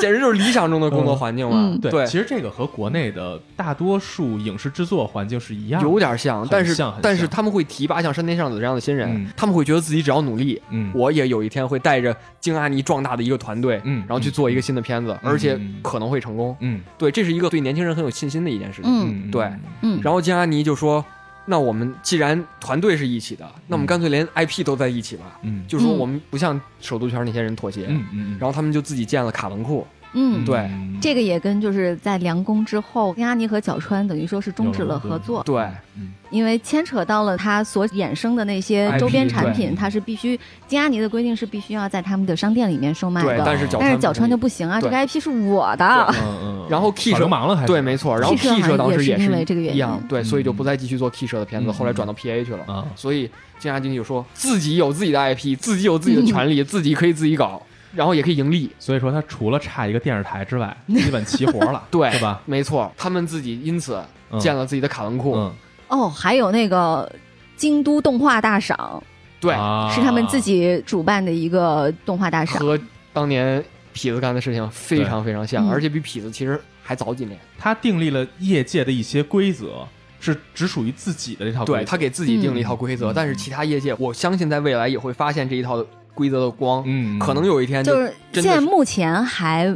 [0.00, 1.56] 简直就是理想中的工作环境嘛。
[1.56, 5.88] 嗯对，其实这个和国内的大多数影视制作环境是一样的。
[5.88, 16.56] 有点像，但是但是他们会提拔像山田尚子这样的新人，嗯他们会觉得自己只要努力，嗯，我也有一天会带着京阿尼壮大的一个团队，嗯然后去做一个新的片子，而且嗯可能会成功。
[16.60, 18.90] 嗯对，这是一个对年轻人很有信心的一件事情。
[18.90, 19.50] 嗯嗯，对
[19.82, 21.04] 嗯，然后金阿尼就说
[21.50, 25.36] ：“那我们既然团队是一起的，那我们嗯干脆连 IP 都在一起吧。
[25.42, 29.84] 嗯，嗯就说我们不像首都圈那些人妥协，嗯嗯嗯，然后他们就自己建了卡文库。
[30.14, 30.58] 嗯，对。
[30.58, 35.62] 嗯这个也跟就是在凉宫之后，金阿尼和角川等于说是终止了合作，对，
[35.96, 39.74] 嗯因为牵扯到了他所衍生的那些周边产品，对。
[39.74, 43.42] 它是必须金阿尼的规定是必须要在他们的商店里面售卖对，的。
[43.46, 45.86] 但是角川但是角川就不不行啊，这个 IP 是我的。
[46.22, 47.64] 嗯嗯，然后社流氓了还？
[47.64, 48.14] 对，没错。
[48.14, 50.24] 然后 Key 社当时也是是因为这个原因，对，嗯。
[50.26, 52.62] 所以就不再继续做 Key 社的片子，嗯后来转到 PA 去了。
[52.66, 57.62] 啊，所以金阿金就说自己有自己的 IP，自己有自己的权利，自己可以自己搞，
[57.94, 58.70] 然后也可以盈利。
[58.78, 62.40] 所以说他除了差一个电视台之外，基本齐活了， 对是吧？
[62.46, 65.34] 没错，他们自己因此嗯建了自己的卡文库。
[65.34, 65.52] 嗯，
[65.88, 67.10] 哦，还有那个
[67.56, 69.02] 京都动画大赏，
[69.40, 72.58] 对，啊是他们自己主办的一个动画大赏。
[72.58, 72.78] 和
[73.12, 73.62] 当年
[73.94, 77.38] 痞子干的事情非常非常像，嗯而且比痞子其实还早几年。
[77.58, 79.86] 他订立了业界的一些规则，
[80.20, 81.80] 是只属于自己的这套规则。
[81.80, 85.84] 对他给自己定了一套规则，嗯但是其他业界，我相信在未来也会发现这一套
[86.20, 86.82] 规则的光。
[86.86, 89.74] 嗯，可能有一天就是现在目前还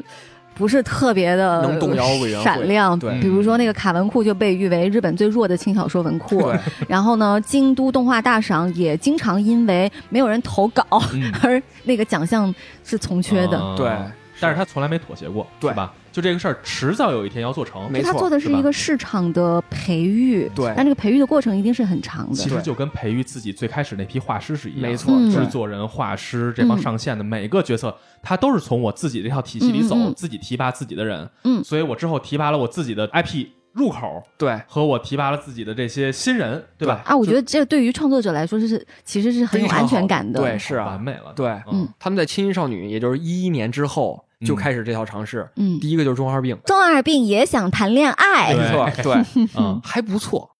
[0.54, 2.96] 不是特别的能动摇委员闪亮。
[2.98, 12.54] 对比如说那个卡文库就被誉为日本最弱的轻小说文库对， 然后呢，京都动画大赏也经常因为没有人投稿嗯 而那个奖项
[12.85, 13.59] 是从缺的。
[13.59, 13.90] 啊对，
[14.38, 15.92] 但是他从来没妥协过，对吧？
[16.14, 17.90] 就这个事儿，迟早有一天要做成。
[17.90, 22.37] 没错他做的是一个市场的培育，对但这个培育的过程一定是很长的。
[22.37, 31.29] 其实就跟培育自己最开始那批画师是一样的，没错嗯制作人、画师这帮上线的每个角色，他都是从我自己这套体系里走，自己提拔自己的人。
[31.42, 37.03] 嗯所以我之后提拔了我自己的 IP 入口，对和我提拔了自己的这些新人，对吧？
[37.05, 40.40] 啊，我觉得这对于创作者来说是其实是很有安全感的。
[40.40, 41.33] 对，是啊，完美了。
[41.35, 45.48] 对嗯他们在《青音少女》也就是一一年之后就开始这套尝试。
[45.57, 49.24] 嗯，第一个就是中二病，中二病也想谈恋爱，没错，对，
[49.57, 50.50] 嗯还不错。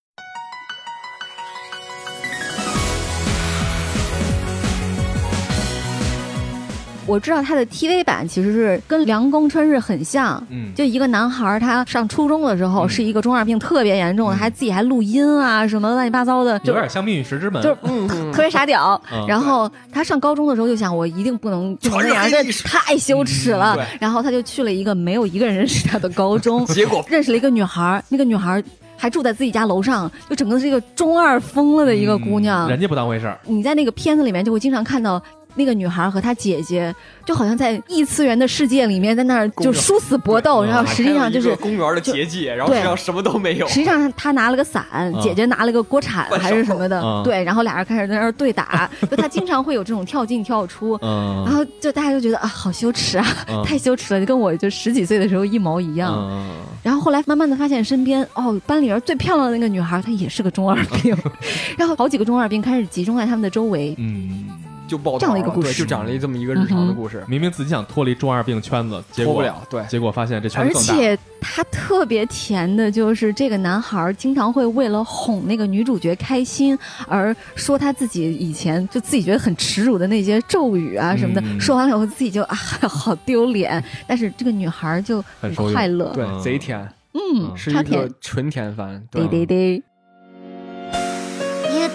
[7.07, 10.41] 我知道他的 TV 版其实是跟凉宫春日很像。
[10.49, 18.99] 嗯，就一个男孩儿，他上初中的时候嗯是一个中二病特别严重的，嗯还自己还录音啊，什么乱七八糟的，就有点像《命运石之门》，就是嗯， 特别傻屌。
[19.13, 23.85] 嗯然后他上高中的时候就想，我一定不能就那样，这传染意识太羞耻了嗯。
[23.99, 28.63] 然后他就去了一个没有一个人认识他的高中， 结果认识了一个女孩儿，那个女孩儿
[28.97, 32.67] 还住在自己家楼上，就整个是一个中二疯了的一个姑娘。
[32.67, 33.37] 嗯人家不当回事儿。
[33.45, 35.21] 你在那个片子里面就会经常看到。
[35.55, 36.93] 那个女孩和她姐姐
[37.25, 43.67] 就好像在异次元的世界里面，在那儿就殊死搏斗，然后实际上就是公园的结界，然后实际上什么都没有。
[43.67, 56.13] 实际上她拿了个伞，嗯姐姐拿了个锅铲还是什么的，嗯对，然后俩人开始在那儿对打， 就她经常会有这种跳进跳出，嗯，然后就大家就觉得啊，好羞耻啊，嗯太羞耻了，就跟我就十几岁的时候一毛一样。
[56.29, 56.45] 嗯
[56.85, 61.17] 然后后来慢慢的发现身边哦，班里边最漂亮的那个女孩，她也是个中二病，
[61.79, 64.45] 然后好几个中二病开始集中在他们的周围，嗯，
[64.87, 65.73] 就爆这样的一个故事。
[65.73, 69.61] 就讲了一这么一个日常的故事，明明自己想脱离中二病圈子，结果脱不了。
[69.69, 70.93] 对，结果发现这圈子更大。
[70.93, 81.59] 且他特别甜的，就是这个男孩儿经常会为了哄那个女主角开心，而说他自己以前就自己觉得很耻辱的那些咒语啊什么的，嗯。
[81.59, 82.55] 说完了以后自己就啊
[82.87, 89.01] 好丢脸，但是这个女孩儿就很快乐，对嗯，贼甜，嗯，是一个，纯甜番。
[89.11, 89.25] 对。
[89.27, 89.83] 对对，
[91.71, 91.89] ゆう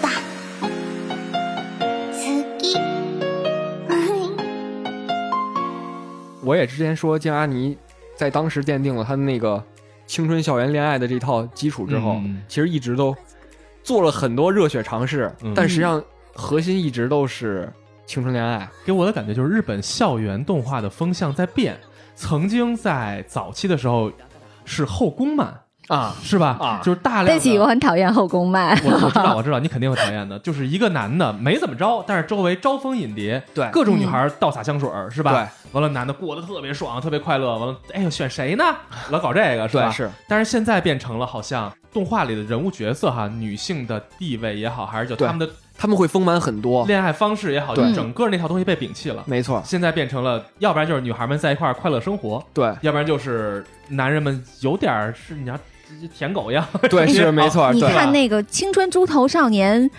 [6.43, 7.77] 我也之前说，金阿尼
[8.15, 9.63] 在当时奠定了他的那个
[10.05, 13.15] 青春校园恋爱的这套基础之后，嗯其实一直都
[13.83, 17.71] 做了很多热血尝试，嗯但实际上核心一直都是
[18.05, 18.69] 青春恋爱。
[18.85, 21.77] 给我的感觉就是日本校园动画的风向在变。
[22.13, 24.11] 曾经在早期的时候
[24.65, 25.59] 是后宫漫，
[25.91, 26.57] 啊，是吧？
[26.59, 27.65] 啊就是大量对不起，我。
[27.65, 30.37] 很讨厌后宫漫，我我知道，我知道，你肯定会讨厌的。
[30.39, 35.31] 就是一个男的没怎么着，但是周围招蜂引蝶，对各种女孩倒洒香水儿，是吧？
[35.31, 35.47] 对。
[35.71, 37.57] 完了，男的过得特别爽，特别快乐。
[37.57, 38.63] 完了，哎呦，选谁呢？
[39.09, 39.89] 老搞这个，是吧？
[39.89, 49.23] 是但是现在变成了好像动画里的人物角色哈，女性的地位也好，还是就他们的他们会丰满很多，恋爱方式也好，就整个那套东西被摒弃了。
[49.25, 55.57] 没错，现在变成了，要不然就是女孩们在一块儿快乐生活，对要不然就是男人们有点是你要
[56.15, 56.65] 舔狗一样。
[56.89, 59.89] 对 是没错，你看那个《青春猪头少年》。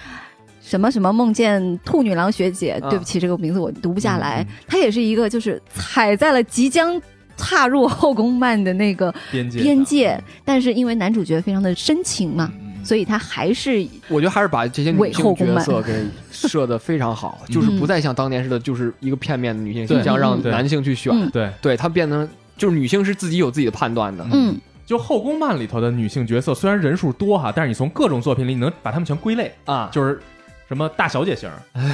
[0.65, 4.43] 什么什么梦见兔女郎学姐，啊对不起，这个名字我读不下来。
[4.43, 7.03] 嗯嗯她也是一个，就是踩在了即将
[7.37, 21.13] 踏入后宫漫的那个边界边界，但是因为男主角非常的深情嘛，嗯所以他还是我觉得还是把这些女性伪后宫漫角色给设的非常好，就是不再像当年似的，就是一个片面的女性形象，让男性去选。
[21.13, 22.27] 嗯对，对，他变成
[22.57, 24.25] 就是女性是自己有自己的判断的。
[24.33, 30.21] 嗯就后宫漫里头的女性角色，虽然人数多哈，但是你从各种作品里，你能把她们全归类，啊，就是
[30.69, 31.49] 什么大小姐型，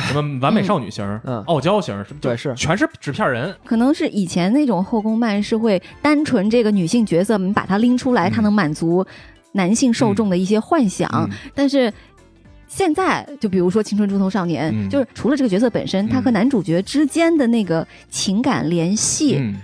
[0.09, 3.55] 什么完美少女型，嗯傲娇型，什么对是全是纸片人。
[3.65, 9.07] 可能是以前那种后宫漫是会单纯这个女性角色，你把它拎出来，嗯它能满足
[9.53, 11.93] 男性受众的一些幻想，嗯但是。
[12.71, 19.55] 现在就比如说《青春猪头少年》嗯就是除了这个角色本身，他和男主角之间的那个情感联系，嗯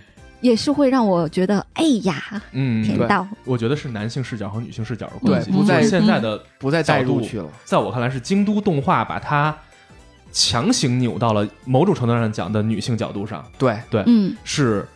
[0.44, 3.26] 也是会让我觉得，哎呀，嗯，对甜到。
[3.46, 5.50] 我觉得是男性视角和女性视角的关系。
[5.50, 7.48] 不在现在的不再带角度入去了。
[7.64, 9.56] 在我看来是京都动画把它
[10.32, 14.86] 强行扭到了某种程度上讲的女性角度上，对，嗯，是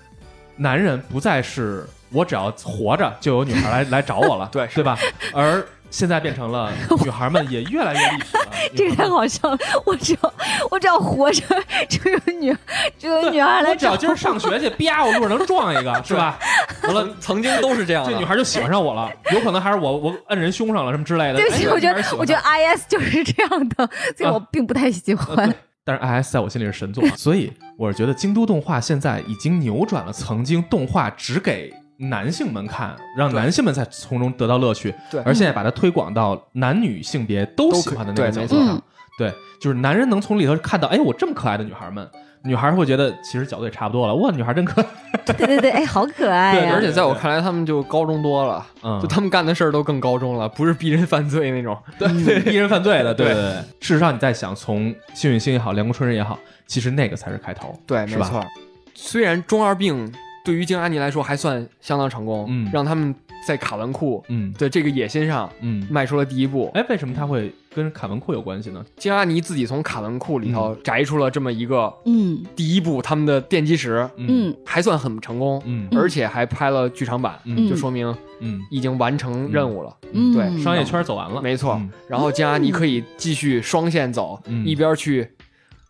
[0.54, 4.98] 男人不再是我只要活着就有女孩来来找我了， 对是对吧？
[5.32, 6.72] 而现在变成了
[7.02, 8.44] 女孩们也越来越立体了。
[8.76, 9.58] 这个太好笑了。
[9.86, 10.34] 我只要
[10.70, 11.42] 我只要活着，
[11.88, 12.56] 就有女
[12.98, 16.38] 就有女孩来我只要今儿上学去，啪，我路上能撞一个， 是吧？
[16.82, 18.12] 完了，曾经都是这样的。
[18.12, 21.36] 这女孩就喜欢上我了，有可能还是我我摁人胸上了什么之类的。
[21.36, 25.54] 对不起，哎我觉得我觉得 I S 就是这样的，所以我并不太喜欢。
[25.84, 35.20] 但是 IS 在我心里是神作，所以我是觉得京都动画现在已经扭转了曾经动画只给男性们看，让男性们在从中得到乐趣，对。
[35.22, 38.76] 而现在把它推广到男女性别都喜欢的那个角色上。
[38.76, 38.82] 错，
[39.18, 42.08] 对，就是男人能从里头看到，哎，我这么可爱的女孩们，
[42.44, 44.88] 女孩会觉得其实角度也差不多了，哇，女孩真可爱，
[45.26, 49.00] 对对对，哎，好可爱对、而且在我看来，他们就高中多了，嗯。
[49.00, 51.76] 就他们干的事儿都更高中了，不是逼人犯罪那种。
[51.98, 53.54] 对，逼人犯罪的，对对对对。
[53.80, 58.24] 事实上，你在想，从幸运星也好，凉宫春日也好，其实那个才是开头，对，是吧？
[58.26, 58.46] 没错。
[58.94, 60.12] 虽然中二病
[60.44, 62.70] 对于京阿尼来说还算相当成功，嗯。
[62.72, 63.14] 让他们
[63.46, 64.52] 在卡文库嗯。
[64.54, 65.86] 的这个野心上嗯。
[65.90, 66.70] 迈出了第一步。
[66.74, 68.84] 哎，为什么他会跟卡文库有关系呢？
[68.96, 72.42] 京阿尼自己从卡文库里头摘出了这么一个嗯。
[72.56, 74.54] 第一步，他们的奠基石嗯。
[74.64, 75.88] 还算很成功，嗯。
[75.92, 77.68] 而且还拍了剧场版，嗯。
[77.68, 79.94] 就说明嗯，已经完成任务了。
[80.12, 81.90] 嗯，对商业圈走完了，没错嗯。
[82.08, 84.64] 然后京阿尼可以继续双线走，嗯。
[84.66, 85.28] 一边去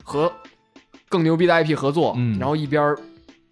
[0.02, 0.32] 和
[1.08, 2.38] 更牛逼的 IP 合作，嗯。
[2.38, 2.96] 然后一边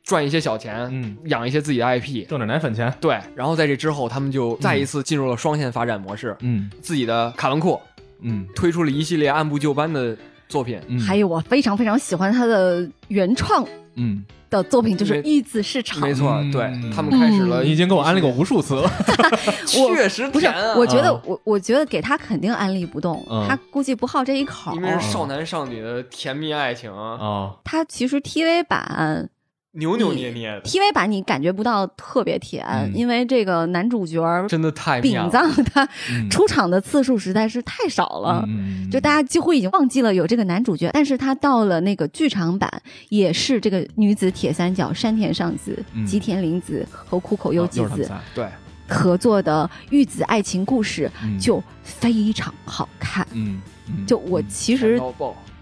[0.07, 2.27] 赚一些小钱，嗯，养一些自己的 IP。
[2.29, 6.71] 挣点奶粉钱，对，然后在这之后，他们就再一次进入了双线发展模式，嗯。
[6.81, 7.79] 自己的卡文库
[8.23, 8.47] 嗯。
[8.55, 10.17] 推出了一系列按部就班的
[10.49, 10.81] 作品。
[10.87, 13.67] 嗯，还有我非常非常喜欢他的原创
[13.97, 15.99] 嗯，的作品，就是没《玉子市场》。
[16.03, 16.53] 没错，嗯。
[16.53, 18.89] 对他们开始了，你已经给我安利过无数次了，
[19.67, 24.83] 确实不是我觉得啊我我觉得给他肯定安利不动，嗯他估计不好这一口因。
[24.83, 29.29] 为是少男少女的甜蜜爱情，啊，他其实 TV 版
[29.77, 32.93] 扭扭捏捏的，TV 版你感觉不到特别甜，嗯。
[32.95, 35.31] 因为这个男主角儿真的太妙丙了。
[35.31, 36.29] 藏他嗯。
[36.31, 38.45] 出场的次数实在是太少了。
[38.49, 42.71] 嗯就大家几乎已经忘记了有这个男主角，但是他到了那个剧场版，
[43.09, 46.07] 也是这个女子铁三角山田尚子、嗯。
[46.07, 48.49] 吉田玲子和苦口优纪子对，
[48.89, 51.39] 合作的玉子爱情故事嗯。
[51.39, 53.27] 就非常好看。
[53.33, 55.01] 嗯，嗯就我其实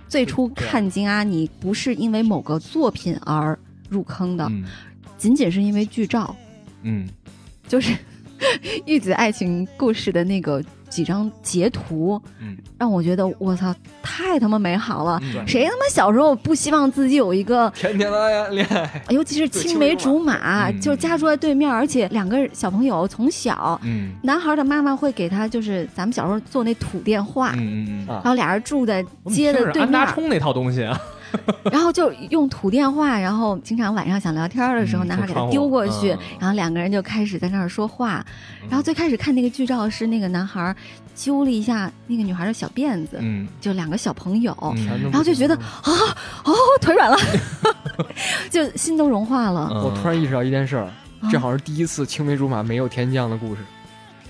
[0.09, 3.59] 最初看金阿尼不是因为某个作品而
[3.95, 4.65] 入坑的，嗯。
[5.17, 6.35] 仅仅是因为剧照，
[6.83, 7.09] 嗯。
[7.69, 7.97] 就是
[8.85, 12.57] 玉子爱情故事的那个几张截图，嗯。
[12.77, 15.19] 让我觉得我操，太他妈美好了。
[15.23, 20.81] 嗯，谁他妈小时候不希望自己有一个，甜甜的恋爱， 尤其是青梅竹马，嗯。
[20.81, 24.13] 就家住在对面，而且两个小朋友从小，嗯。
[24.25, 29.83] 男孩的妈妈会给他就是咱们小时候做那土电话，嗯嗯然后俩人住在街的对面。
[29.85, 31.01] 安达面，充那套东西啊，
[31.71, 36.19] 然后就用土电话，然后经常晚上想聊天的时候，嗯男孩给他丢过去，嗯。
[36.41, 38.25] 然后两个人就开始在那儿说话。
[38.69, 40.75] 然后最开始看那个剧照是那个男孩
[41.15, 43.47] 揪了一下那个女孩的小辫子，嗯。
[43.61, 45.03] 就两个小朋友，嗯。
[45.05, 45.93] 然后就觉得啊
[46.45, 47.17] 哦腿软了，
[48.51, 49.69] 就心都融化了。
[49.73, 49.85] 嗯。
[49.85, 53.63] 我突然意识到一件事儿，啊这好像是第一次青梅竹马没有天降的故事，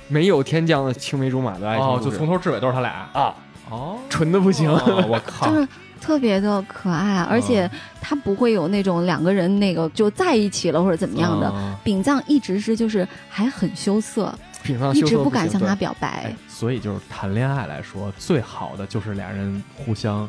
[0.09, 2.11] 没有天降的青梅竹马的爱情哦，故事。
[2.11, 3.09] 就从头至尾都是他俩。
[3.13, 3.35] 啊，
[3.71, 4.71] 哦，纯的不行。
[4.71, 5.69] 哦我靠， 就是
[6.01, 11.51] 特别的可爱啊，而且他不会有那种两个人那个就在一起了或者怎么样的。
[11.55, 20.29] 嗯丙藏一直是就是还很羞涩，丙藏一直不敢向他表白哎。，所以就是谈恋爱来说，最好的就是俩人互相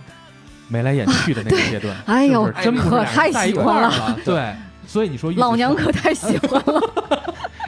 [0.67, 1.95] 眉来眼去的那个阶段。
[2.05, 4.17] 哎呦是是真可太喜欢了。
[4.25, 4.53] 对，
[4.87, 6.81] 所以你说老娘可太喜欢了，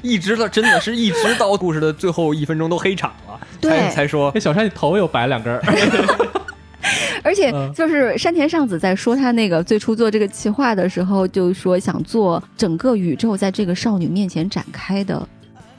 [0.08, 3.72] 一直到真的是一直到故事的最后一分钟都黑场了，对。
[3.72, 5.62] 才才说那小山，你头又白两根儿。
[7.24, 15.28] 而且嗯就是山田尚子在说他那个最初做这个企划的时候，就说想做整个宇宙在这个少女面前展开的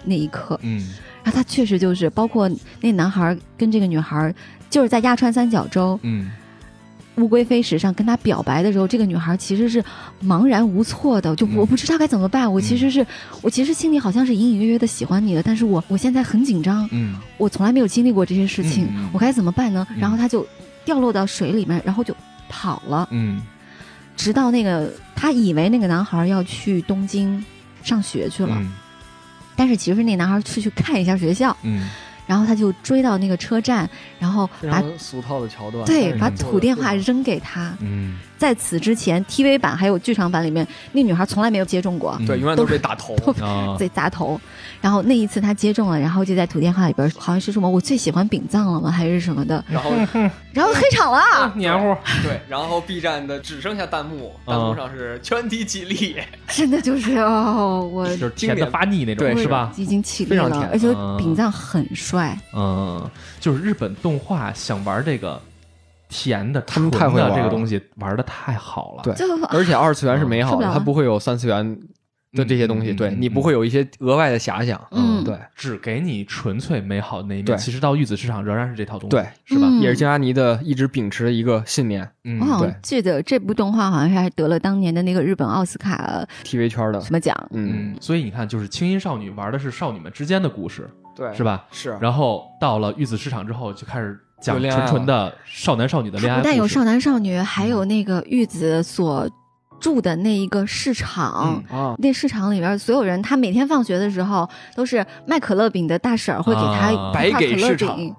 [0.05, 0.87] 那一刻，嗯。
[1.24, 2.51] 然后他确实就是包括
[2.81, 4.35] 那男孩跟这个女孩，
[4.68, 6.31] 就是在鸭川三角洲嗯
[7.18, 9.84] 乌龟飞石上跟他表白的时候，这个女孩其实是
[10.24, 11.56] 茫然无措的，就嗯。
[11.56, 12.50] 我不知道该怎么办。
[12.52, 13.06] 我其实是，
[13.42, 17.16] 我其实心里好像是隐隐约约的喜欢你的，但是我我现在很紧张，嗯。
[17.36, 19.86] 我从来没有经历过这些事情，我该怎么办呢？
[19.90, 19.98] 嗯。
[19.98, 20.46] 然后他就
[20.84, 22.14] 掉落到水里面，然后就
[22.48, 23.40] 跑了，嗯。
[24.16, 27.44] 直到那个他以为那个男孩要去东京
[27.82, 28.72] 上学去了，嗯。
[29.56, 31.88] 但是其实那男孩是去看一下学校，嗯
[32.29, 33.89] 然后他就追到那个车站，
[34.20, 37.74] 然后把俗套的桥段，对把土电话扔给他。
[37.81, 43.16] 嗯，在此之前，TV 版还有剧场版里面，那女孩从来没有接种过，嗯对，永远都是被打头。
[43.78, 44.41] 被砸头。
[44.80, 49.91] 然后那一次她接种了，然后就在土电话里边，好像是什么我最喜欢饼藏了吗，还是什么的，然后
[50.55, 51.53] 然后黑场了。
[51.57, 51.95] 黏糊。
[52.22, 56.16] 对，然后 B 站的只剩下弹幕，弹幕上是全体起立，
[56.49, 59.72] 真的就是哦，我就是甜的发腻那种，对是吧？
[59.76, 63.11] 已经起立了而且嗯丙藏很帅，嗯，
[63.41, 65.41] 就是日本动画想玩这个
[66.09, 69.02] 甜的、他们太会玩这个东西，玩的太好了。
[69.02, 69.14] 对
[69.50, 71.78] 而且二次元是美好的，它不会有三次元
[72.32, 77.44] 的这些东西，对你不会有一些额外的遐想，嗯对只给你纯粹美好的那一面。
[77.46, 79.66] 对其实到玉子市场仍然是这套东西，对，是吧？
[79.68, 91.42] 嗯也是金阿尼的一直秉持的一个信念嗯我好对像记得这部动画好像是还得了当年的那个日本奥斯卡，TV 圈的什，么奖，嗯，嗯，所以你看，就是轻音少女玩的是少女们之间的故事，对，是？
[91.42, 91.66] 吧？
[91.70, 96.41] 是，然后到了玉子市场之后，就开始讲纯纯的少男少女的恋爱。
[96.41, 99.28] 不但有少男少女，还有那个玉子所
[99.80, 101.62] 住的那一个市场。
[101.70, 101.78] 嗯。
[101.78, 107.12] 啊，那市场里边所有人，他每天放学的时候都是卖可乐饼的大婶儿会给他啊。
[107.24, 107.97] 一块可乐白给市场。
[107.97, 108.14] 饼，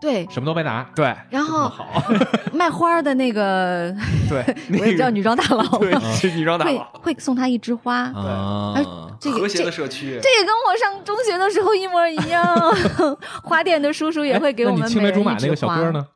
[0.00, 1.14] 对，什么都没拿，对。
[1.28, 1.70] 然后，
[2.54, 3.94] 卖花儿的那个
[4.28, 4.42] 对，
[4.80, 8.74] 我也叫女装大佬，对，是女装大佬，会送他一枝花，啊，
[9.20, 12.56] 这个和谐的社区，这也跟我上中学的时候一模一样。
[13.42, 16.06] 花店的叔叔也会给我们青梅竹马那个小哥呢？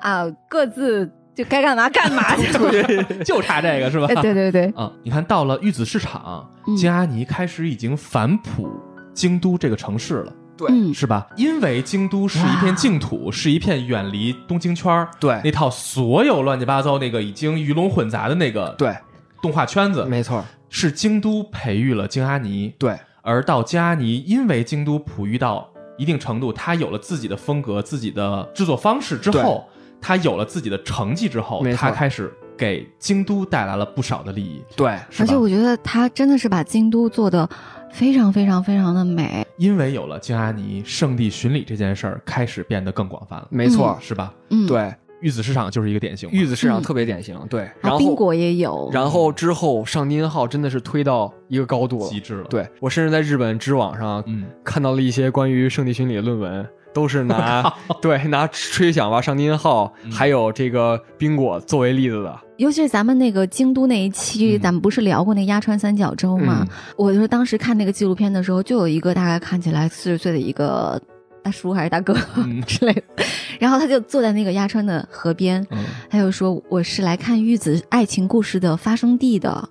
[0.00, 3.24] 啊，各自就该干嘛干嘛去。
[3.24, 4.06] 就差这个是吧？
[4.08, 6.76] 哎，对对对，啊，你看到了玉子市场，嗯。
[6.76, 8.70] 金阿尼开始已经反哺
[9.12, 10.68] 京都这个城市了，对。
[10.70, 11.26] 嗯，是吧？
[11.36, 15.40] 因为京都是一片净土，是一片远离东京圈儿对。
[15.44, 18.96] 那套所有乱七八糟那个已经鱼龙混杂的那个对，
[19.42, 29.68] 动画圈子，没错，是京都培育了京阿尼，对，而到京阿尼，因为京都哺育到一定程度，他有了自己的风格、自己的制作方式之后，
[30.00, 34.88] 他有了自己的成绩之后他开始给京都带来了不少的利益，对，
[35.18, 35.36] 而且？
[35.36, 37.48] 我觉得他真的是把京都做的
[37.94, 39.46] 非常非常非常的美。
[39.56, 44.34] 因为有了静阿尼圣地巡礼这件事儿，开始变得更广泛了，没错，是吧？
[44.50, 44.66] 嗯，。
[44.66, 52.08] 对，玉子市场就是一个典型，玉子市场嗯特别典型，对，然然后后冰果也有，然后之后上金号真的是推到一个高度了。
[52.08, 57.70] 极，致了，，对我甚至在日本知网上嗯，看到了一些关于圣地巡礼的论文，都是拿
[58.00, 60.10] 对拿吹响吧上金号嗯。
[60.12, 64.60] 还有这个冰果作为例子的，尤其是咱们那个京都那一期，嗯。
[64.60, 66.64] 咱们不是聊过那鸭川三角洲吗？
[66.66, 66.68] 嗯。
[66.96, 71.00] 我就是当时看那个纪录片的时候，就有一个大概看起来四十岁的一个
[71.42, 72.62] 大叔还是大哥、嗯。
[72.64, 73.24] 之类的，
[73.58, 79.68] 然后他就坐在那个鸭川的河边，嗯，他就说我是来看玉子爱情故事的发生地的。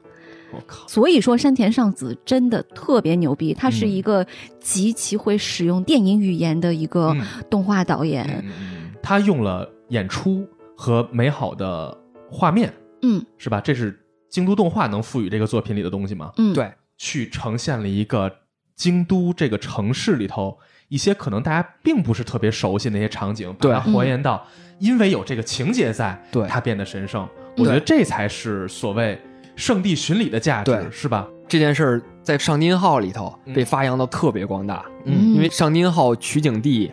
[0.54, 4.26] 我靠，所以说山田尚子真的特别牛逼，他是嗯一个
[4.60, 7.22] 极其会使用电影语言的一个嗯。
[7.50, 8.26] 动画导演。
[8.26, 8.92] 嗯嗯嗯。
[9.02, 10.48] 他用了演出
[10.78, 11.98] 和美好的
[12.30, 13.26] 画面，嗯。
[13.38, 13.60] 是吧？
[13.60, 14.00] 这是
[14.30, 16.32] 京都动画能赋予这个作品里的东西吗？
[16.38, 18.32] 嗯，对，去呈现了一个
[18.76, 20.58] 京都这个城市里头
[20.90, 24.46] 一些可能大家并不是特别熟悉那些场景，把对它还原到，
[24.80, 26.48] 因为有这个情节在，对。
[26.48, 27.28] 它变得神圣。
[27.58, 29.20] 我觉得这才是所谓
[29.56, 31.28] 圣地巡礼的价值对，是吧？
[31.48, 33.54] 这件事儿在上金号里头嗯。
[33.54, 35.34] 被发扬的特别光大，嗯。
[35.34, 36.92] 因为上金号取景地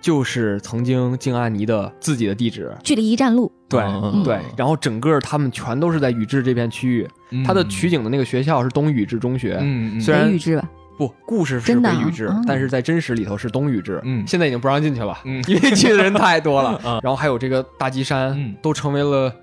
[0.00, 2.74] 就是曾经静安妮的自己的地址。
[2.82, 3.50] 距离一站路。
[3.68, 7.08] 对、嗯对，然后整个他们全都是在宇治这片区域。
[7.30, 7.42] 嗯。
[7.44, 10.00] 他的取景的那个学校是东宇治中学，嗯，嗯。
[10.00, 13.98] 虽然北宇治吧，不，故事是北宇治，哦但是在真实里头是东宇治。
[14.04, 14.22] 嗯。
[14.26, 15.42] 现在已经不让进去了，嗯。
[15.48, 16.78] 因为去的人太多了。
[16.84, 17.00] 嗯。
[17.02, 18.54] 然后还有这个大吉山，嗯。
[18.60, 19.34] 都成为了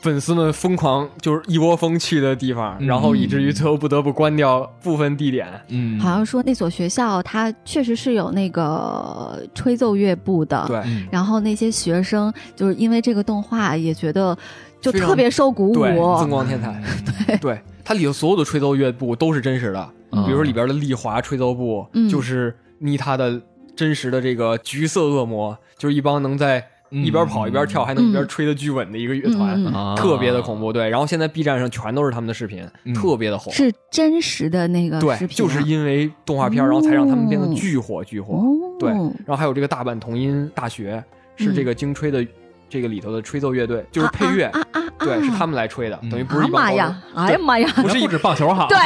[0.00, 5.46] 粉丝们疯狂就是一窝蜂去的地方，嗯然后以至于最后不得不关掉部分地点。
[5.68, 10.64] 嗯，好像说那所学校它确实是有那个吹奏乐部的。。
[10.66, 14.36] 对，嗯然后那些学生就是因为这个动画也觉得
[14.80, 15.74] 就特别受鼓舞。
[15.74, 16.82] 对，增光添彩。
[17.26, 23.40] 对，对，它里头所有的吹奏乐部都是真实的，嗯比如说里边的丽华吹奏部，嗯就是妮他的
[23.76, 29.96] 真实的这个橘色恶魔，就是一帮能在嗯一边跑一边跳，还能一边吹的巨稳的一个乐团。
[29.96, 30.88] 特别的恐怖，对。
[30.88, 33.50] 然后现在 B 站上全都是他们的视频，嗯特别的火。
[33.52, 38.34] 是真实的那个视对，就是因为动画片，然后才让他们变得巨火巨火。
[38.34, 41.02] 哦，对，然后还有这个大阪同音大学，
[41.36, 42.26] 是这个京吹的
[42.70, 47.02] 这个里头的吹奏乐队，就是配乐，啊啊啊啊对，是他们来吹的，嗯等于不是啊一帮高中妈呀！
[47.16, 47.68] 哎呀妈呀！
[47.76, 48.78] 不是一指棒球好，对，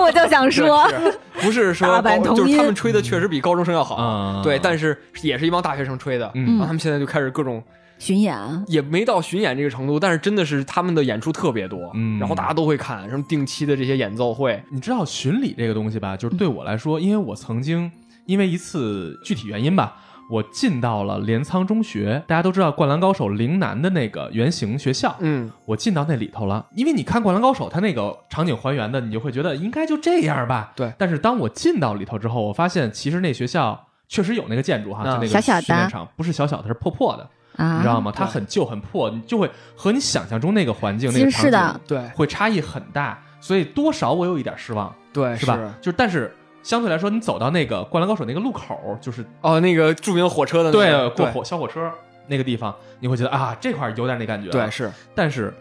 [0.00, 0.86] 我就想说，
[1.40, 7.62] 不是说高就是他们吹的确实比高中生要好，啊，对，但是也是一帮大学生吹的，嗯然后他们现在就开始各种
[7.98, 16.16] 巡演啊，也没到巡演这个程度，但是真的是他们的演出特别多，嗯然后大家都会看，什么定期的这些演奏会，你知道巡礼这个东西吧？
[16.16, 17.90] 就是对我来说，因为我曾经
[18.26, 19.96] 因为一次具体原因吧，
[20.30, 22.22] 我进到了镰仓中学。
[22.26, 26.64] 大家都知道《灌篮高手》陵南的那个原型学校，嗯，我进到那里头了。
[26.76, 30.72] 因为你看《灌篮高手》，它那个场景还原的，你就会觉得应该就这样吧。
[30.76, 38.12] 对但是当我进到里头之后，我发现其实那学校确实有那个建筑哈，啊就那个小小的训练场，不是小小的，是破破的，啊，你知道吗？
[38.14, 44.94] 它很旧很破，你就会和你想象中那个环境、那个场景实是的，对会差异很大，所以多少我有一点失望。
[45.12, 45.58] 对是吧？
[45.80, 46.32] 就是但是
[46.62, 51.90] 相对来说，你走到那个《灌篮高手》那个路口，就是哦，那个著名火车的那对个过火小火车
[52.26, 54.50] 那个地方，你会觉得啊，这块有点那感觉。
[54.50, 54.90] 对，是。
[55.14, 55.52] 但是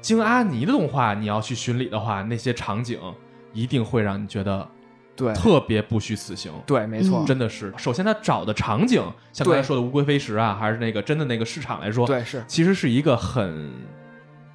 [0.00, 3.00] 京阿尼的动画，你要去巡礼的话，那些场景
[3.52, 4.66] 一定会让你觉得
[5.16, 5.32] 对。
[5.32, 6.52] 特别不虚此行。
[6.66, 9.02] 对，没错嗯，真的是，首先他找的场景，
[9.32, 12.44] 像刚才说的乌龟飞石啊，还是那个真的那个市场来说，对是。
[12.46, 13.72] 其实是一个很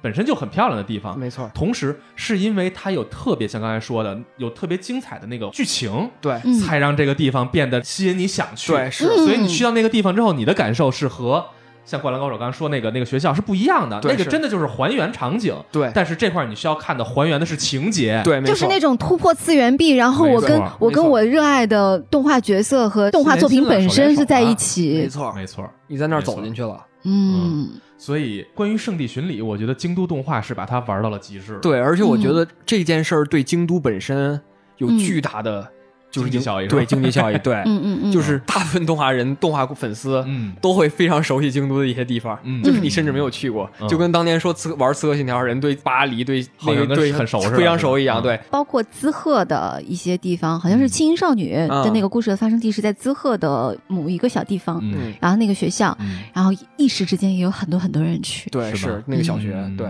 [0.04, 1.18] 本身就很漂亮的地方。
[1.18, 8.72] 没错，同时，是因为它有特别像刚才说的，有特别精彩的那个剧情，对嗯才让这个地方变得吸引你想去。
[8.72, 11.42] 对是嗯所以你去到那个地方之后，你的感受是和
[11.86, 13.98] 像《灌篮高手》刚刚说那个那个学校是不一样的。
[14.04, 25.08] 那个真的就是还原场景，对但是这块你需要看的还原的是情节。，对，就是那种突破次元壁，然后我跟我跟我热爱的动画角色和动画作品本身是在一起没。
[25.08, 25.66] 错，没错。
[25.86, 26.84] 你在那儿走进去了。
[27.06, 34.40] 嗯，所以关于圣地巡礼，我觉得京都动画是把它玩到了极致。，对，而且我觉嗯得这件事儿对京都本身
[34.78, 35.70] 有嗯巨大的
[36.14, 40.54] 就是经济效益对经济效益，对， 嗯嗯嗯，就是大部分动画人、动画粉丝嗯。
[40.60, 42.62] 都会非常熟悉京都的一些地方，嗯。
[42.62, 43.88] 就是你甚至没有去过，嗯。
[43.88, 48.22] 就跟当年说刺玩《刺客信条》人对巴黎、对那好像跟个对很熟非常熟一样，嗯。
[48.22, 54.80] 对，包括滋贺的一些地方，好像是轻音少女的那个故事的发生地是在滋贺的某一个小地方，
[55.20, 59.86] 然后那个学校，嗯，然后一时之间也有很多很多人去，对，是那个小学，嗯对，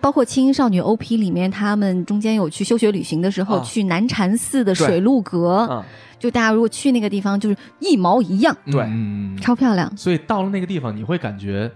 [0.00, 3.64] 包括轻音少女 OP 里面，他们中间有去休学旅行的时候，啊。
[3.64, 5.84] 去南禅寺的水陆阁，嗯，
[6.18, 8.82] 就大家如果去那个地方，就是一毛一样，对。
[8.82, 9.94] 嗯，超漂亮。
[9.96, 11.70] 所以到了那个地方，你会感觉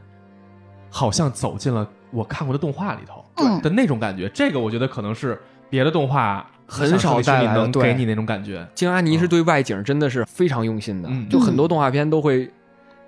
[0.91, 3.61] 好像走进了我看过的动画里头嗯。
[3.61, 4.29] 的那种感觉。
[4.33, 8.67] 这个我觉得可能是别的动画很少带来能给你那种感觉。
[8.75, 11.29] 京阿尼是对外景真的是非常用心的，嗯。
[11.29, 12.51] 就很多动画片都会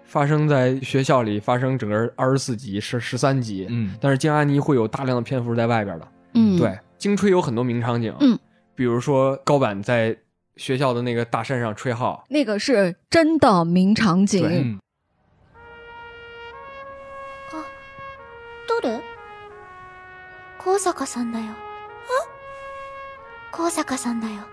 [0.06, 6.08] 发生在学校里，发生整个二十四集、十十三集，嗯但是京阿尼会有大量的篇幅是在外边的。
[6.34, 8.38] 嗯，对，京吹有很多名场景，嗯，
[8.76, 10.18] 比如说高坂在
[10.58, 14.41] 学校的那个大山上吹号，那个是真的名场景。
[14.41, 14.80] 对嗯
[18.68, 19.02] どれ
[20.58, 21.45] 高坂さんだよ。
[21.47, 21.52] え
[23.52, 24.43] 高坂さんだよ。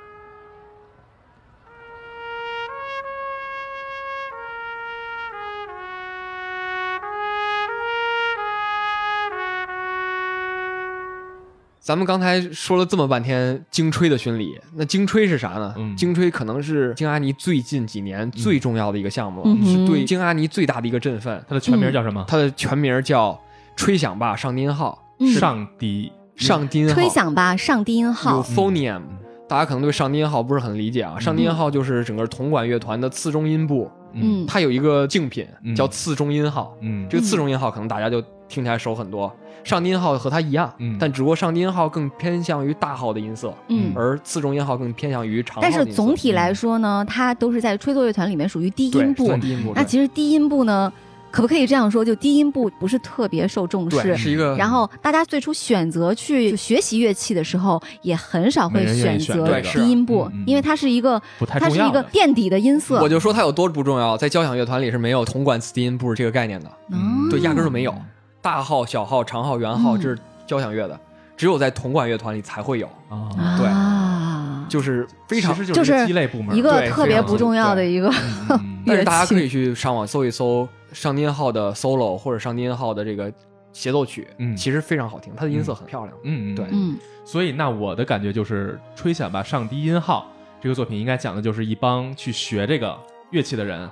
[11.92, 15.76] 咱们刚才说了这么半天京吹的巡礼，那京吹是啥呢？
[15.78, 21.44] 嗯京吹可能是京阿尼最近几年最重要的一个项目，嗯是对京阿尼最大的一个振奋。
[21.50, 22.24] 它的全名叫什么？
[22.30, 23.38] 它的全名叫
[23.76, 29.02] “吹响吧上低音号”，嗯上低上低音号吹响吧上低音号，euphonium。
[29.50, 36.74] 大家可能对上低音号不是很理解啊，上低音号就是整个铜管乐团的次中音部，嗯它有一个竞品嗯叫次中音号。
[36.80, 39.34] 嗯这个次中音号可能大家就听起来熟很多，
[39.64, 43.94] 上低音号和它一样，嗯但只不过上低音号更偏向于大号的音色，嗯。
[43.96, 45.94] 而次中音号更偏向于长号的但是。
[45.94, 49.34] 总体来说呢，它都是在吹奏乐团里面属于低音部。
[49.38, 50.92] 低音部，那其实低音部呢，
[51.32, 52.04] 可不可以这样说？
[52.04, 54.18] 就低音部不是特别受重视。
[54.18, 62.02] 是一个，然后大家最初选择去学习乐器的时候，也很少会选择低音部因为它是一个不太它是一个。
[62.12, 63.02] 垫底的音色。
[63.02, 67.96] 我就说它有多不重要，在交响乐团里是没有铜管次低音部这个概念的，嗯对，压根儿就没有。
[68.42, 70.02] 大号、小号、长号、圆号，嗯。
[70.02, 71.00] 这是交响乐的，
[71.38, 73.68] 只有在铜管乐团里才会有，啊，对。
[73.68, 78.12] 啊，就是非常其实就是一个鸡肋部门，一个特别不重要的一个
[78.86, 83.32] 但是大家可以去上网搜一搜上低音号的 solo 或者上低音号的这个
[83.72, 84.56] 协奏曲，嗯。
[84.56, 86.18] 其实非常好听，它的音色很漂亮。
[86.24, 86.56] 嗯，嗯。
[86.56, 86.66] 对。
[86.72, 86.98] 嗯。
[87.24, 90.26] 所以那我的感觉就是，《吹响吧上低音号》
[90.62, 92.98] 这个作品应该讲的就是一帮去学这个
[93.30, 93.90] 乐器的人，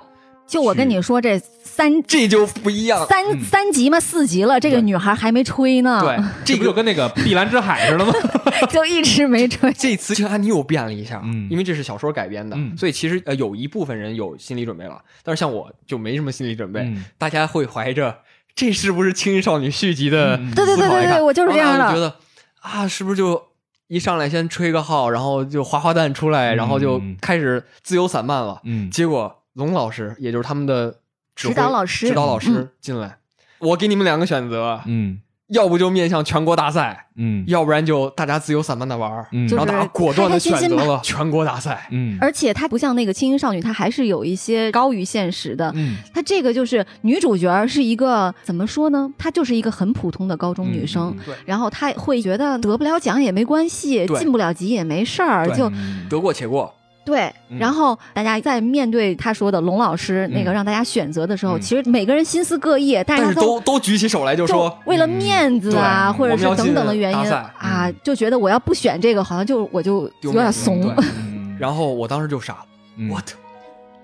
[0.50, 8.12] 就我跟你说，这三这就不一样，三嗯三级嘛，四级了，这个女孩还没吹呢，对， 这不就跟那个碧蓝之海似的吗？
[8.68, 9.72] 就一直没吹。
[9.74, 18.18] 这次这安妮又变了一下，嗯因为这是小说改编的，嗯所以其实呃有一部分人有心理准备了，但是像我就没什么心理准备，嗯大家会怀着
[18.56, 21.88] 这是不是《轻音少女》续集的嗯对对对对对，我就是这样的。
[21.94, 22.16] 觉得
[22.60, 23.40] 啊，是不是就
[23.86, 28.60] 一上来先吹个号，然后就哗哗蛋出来，嗯然后就开始自由散漫了。
[28.64, 30.96] 嗯结果龙老师，也就是他们的
[31.34, 33.18] 指导老师指导老师嗯进来，
[33.58, 39.26] 我给你们两个选择，嗯要不就面向全国大赛，嗯要不然就大家自由散漫的玩儿。
[39.32, 41.88] 嗯就是然后大家果断的选择了全国大赛。
[41.90, 45.72] 嗯而且它不像那个轻音少女，她还是有一些高于现实的。
[45.74, 49.12] 嗯她这个就是女主角是一个怎么说呢？
[49.18, 51.12] 她就是一个很普通的高中女生，
[51.44, 56.72] 然后她会觉得得不了奖也没关系，对进不了级也没事儿，就嗯得过且过，
[57.10, 57.32] 对。
[57.48, 57.58] 嗯。
[57.58, 60.54] 然后大家在面对他说的龙老师那个嗯。
[60.54, 61.60] 让大家选择的时候，嗯。
[61.60, 67.52] 其实每个人心思各异，但但是都都举起手来就就说为了面子啊，嗯或者是等等的原因啊，
[67.88, 67.94] 嗯。
[68.02, 70.94] 就觉得我要不选这个，好像就我就有点怂。
[71.58, 73.24] 然后我当时就傻了嗯，what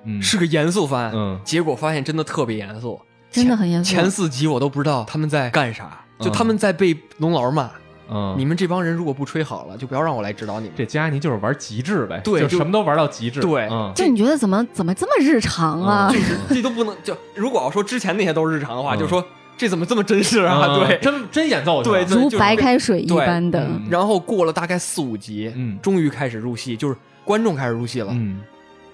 [0.05, 0.21] 嗯。
[0.21, 1.41] 是个严肃番，嗯。
[1.45, 3.01] 结果发现真的特别严肃，
[3.31, 3.91] 真的很严肃。
[3.91, 6.33] 前四集我都不知道他们在干啥，就嗯。
[6.33, 7.71] 他们在被龙老师骂，
[8.09, 10.75] 嗯，你们这帮人如果不吹好了，就不要让我来指导你们。
[10.77, 13.69] 这加尼就是玩极致呗，对就就什么都玩到极致，对。
[13.71, 13.93] 嗯。
[13.95, 16.11] 就你觉得怎么怎么这么日常啊？
[16.15, 16.39] 嗯。
[16.49, 18.99] 这都不能就如果要说之前那些都是日常的话，嗯。
[18.99, 19.25] 就说
[19.57, 20.67] 这怎么这么真实啊？
[20.69, 20.99] 嗯对。
[20.99, 23.61] 真真演奏对如白开水一般的。
[23.61, 23.83] 嗯。
[23.91, 25.79] 然后过了大概四五集，嗯。
[25.83, 28.41] 终于开始入戏，就是观众开始入戏了，嗯。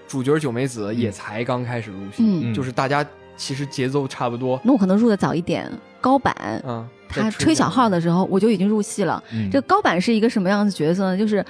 [0.07, 2.53] 主角九美子也才刚开始入戏，嗯。
[2.53, 3.05] 就是大家
[3.35, 5.71] 其实节奏差不多，那我可能入的早一点。
[5.99, 6.35] 高版。
[6.67, 6.85] 嗯，
[7.21, 9.23] 他吹小号的时候，我就已经入戏了。
[9.33, 11.17] 嗯这个高板是一个什么样的角色呢？
[11.17, 11.45] 就是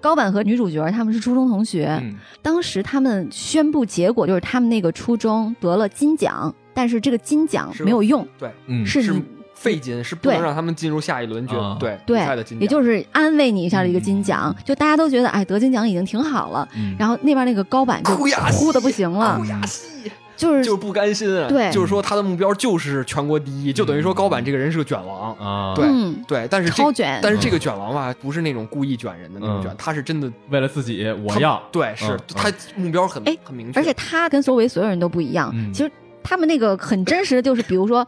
[0.00, 9.14] 高板和女主角他们是初中同学，嗯当时他们宣布结果就是他们那个初中得了金奖，但是这个金奖没有用，对嗯是是
[9.54, 16.68] 费金，是不能让他们进入下一轮决啊对对赛的金奖，也就是安慰你一下的一个金奖，嗯就大家都觉得哎得金奖已经挺好了。
[16.76, 21.70] 嗯然后那边那个高板就哭的不行了哭，哑戏，就是就是不甘心啊，对。
[21.70, 29.76] 就是说他的目标就是全国第一，就等于说高板这个人是个卷王，啊，对嗯，对，但是这超卷但是这个卷王吧，不是那种故意卷人的那种卷，嗯。
[29.78, 35.50] 他是真的为了自己我要，对，是嗯他目标很哎很明确，而且他跟周围所有人都不一样。
[35.54, 35.72] 嗯。
[35.72, 35.90] 其实
[36.22, 38.06] 他们那个很真实的就是，比如说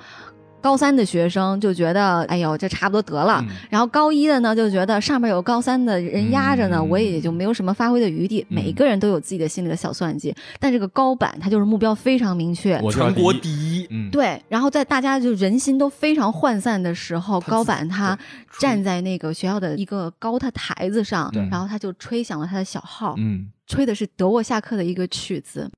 [0.65, 3.39] 高三的学生就觉得，哎呦，这差不多得了。
[3.41, 8.45] 嗯然后高一的呢，就觉得上面有高三的人压着呢，嗯我也就没有什么发挥的余地。
[8.49, 12.79] 嗯每个人都有自己的心里的小算计，但这个高坂他就是目标非常明确。
[12.83, 18.19] 我就要全国第一第一，嗯，对，然后在大家就人心都非常涣散的时候，高他自坂他
[18.59, 25.71] 站在那个学校的一个高的台子上对，然后他就吹响了他的小号，嗯吹的是德沃夏克的一个曲子。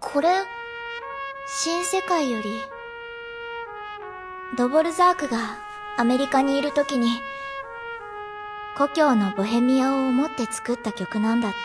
[0.00, 0.28] これ
[1.46, 2.58] 新世界より
[4.57, 5.57] ドボルザークが
[5.97, 7.21] アメリカにいる時に
[8.77, 11.57] 故郷のボヘミアを思って作った曲なんだって。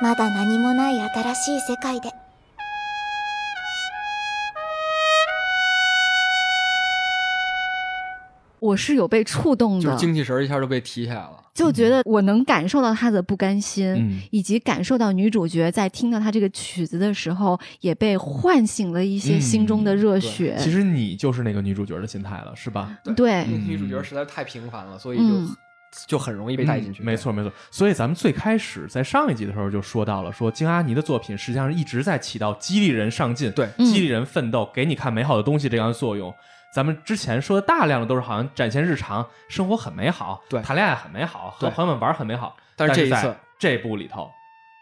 [0.00, 2.12] まだ何もない新しい世界で。
[8.58, 9.88] 我是有被触动的。
[9.88, 11.41] 就是，精气神儿一下就被提起来了。
[11.54, 20.56] 就觉得我能感受到他的不甘心，嗯以及感受到女主角在听到他这个曲子的时候，也被唤醒了一些心中的热血。
[20.58, 22.98] 其实你就是那个女主角的心态了，是吧？
[23.14, 25.56] 对，嗯女主角实在太平凡了，所以就、嗯
[26.06, 27.02] 就很容易被带进去。
[27.02, 27.52] 嗯没错没错。
[27.70, 36.34] 所以咱们最开始在上一集的时候就说到了，说金阿尼的作品实际上是一直在起到激励人上进、对嗯激励人奋斗、给你看美好的东西这样的作用。
[36.74, 42.56] 咱们之前说的大量的都是好像展现日常生活很美好，对谈恋爱很美好，和朋友们玩很美好。
[42.76, 44.30] 但是这一次这部里头，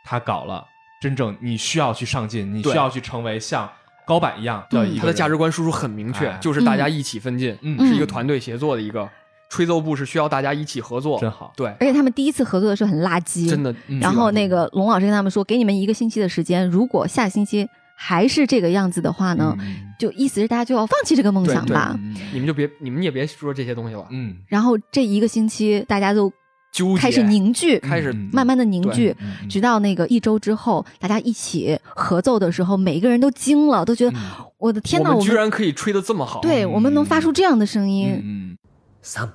[0.05, 0.65] 他搞了
[1.01, 3.69] 真正你需要去上进，你需要去成为像
[4.07, 9.09] 高板一样的一个他的价值观输出很明确，哎就是大家一起奋进，嗯是一个团队协作的一个。
[9.53, 11.53] 吹奏部是需要大家一起合作，真好。
[11.57, 13.75] 对，而且他们第一次合作的时候很垃圾，真的。
[13.89, 17.69] 嗯然后那个龙老师跟他们说，给你们一个星期的时间，如果下星期
[18.03, 19.93] 还是这个样子的话呢，嗯。
[20.01, 21.95] 就意思是大家就要放弃这个梦想吧。
[21.99, 26.33] 嗯你们就别，你们也别说这些东西了，嗯，然后这一个星期，大家都
[26.73, 29.15] 纠结开始凝聚，开始嗯慢慢的凝聚，
[29.47, 34.17] 直到那个一周之后，大家一起合奏的时候，每一个人都惊了，都觉得、
[34.57, 38.57] 我的天哪，我们居然可以吹的这么好，对我们能发出这样的声音，嗯。
[39.03, 39.31] 三。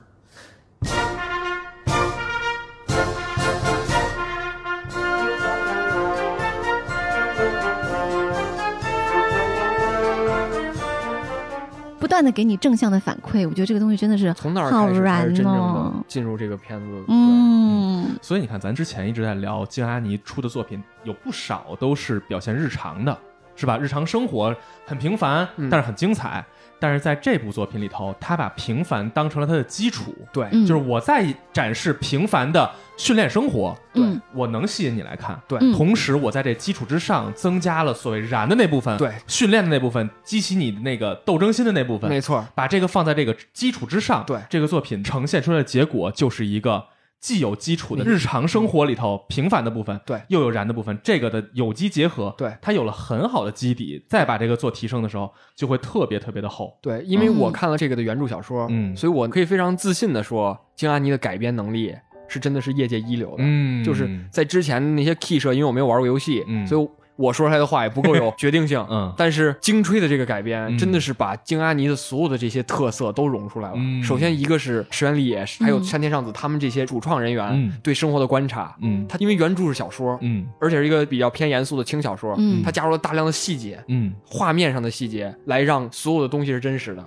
[12.16, 16.06] 断的给你正向的反馈，我觉得这个东西真的是从那儿好开始才是真正哦的。
[16.08, 16.90] 进入这个片子。
[16.90, 23.18] 对，嗯，所以你看，咱之前一直在聊金阿尼出的作品，有不少都是表现日常的，
[23.58, 23.78] 是吧？
[23.78, 24.56] 日常生活
[24.86, 26.46] 很平凡，嗯但是很精彩。
[26.80, 35.40] 但是在这部作品里头，他把平凡当成了他的基础，对，嗯就是我在展示平凡的训练生活，嗯我能吸引你来看。
[35.48, 46.86] 对嗯同时我在这基础之上增加了所谓燃的那部分，对训练的那部分，激起你的那个斗争心的那部分，没错，把这个放在这个基础之上，对这个作品呈现出来的结果就是一个
[47.20, 50.22] 既有基础的日常生活里头平凡的部分，对。
[50.28, 52.56] 又有燃的部分，这个的有机结合，对。
[52.62, 56.78] 它有了很好的基底，再把这个做提升的时候，就会特别特别的厚。
[56.82, 57.38] 对，因为嗯。
[57.40, 58.96] 我看了这个的原著小说，嗯。
[58.96, 61.96] 所以我可以非常自信的说，金安妮的改编能力
[62.28, 63.38] 是真的是业界一流的。
[63.40, 63.84] 嗯。
[63.84, 66.68] 就是在之前的那些 key 社，因为我没有玩过游戏，嗯。
[66.68, 68.86] 所以我说出来的话也不够有 决定性。
[68.90, 73.76] 嗯但是精吹的这个改编，嗯真的是把京阿尼的所有的这些特色都融出来了。
[73.78, 78.76] 嗯首先一个是石原里野，还有嗯山田尚子他们这些主创人员、嗯对生活的观察。
[78.82, 87.06] 嗯他因为原著是小说，嗯而且是一个比较偏严肃的轻小说，嗯他加入了大量的细节，嗯画面上的细节，来让所有的东西是真实的。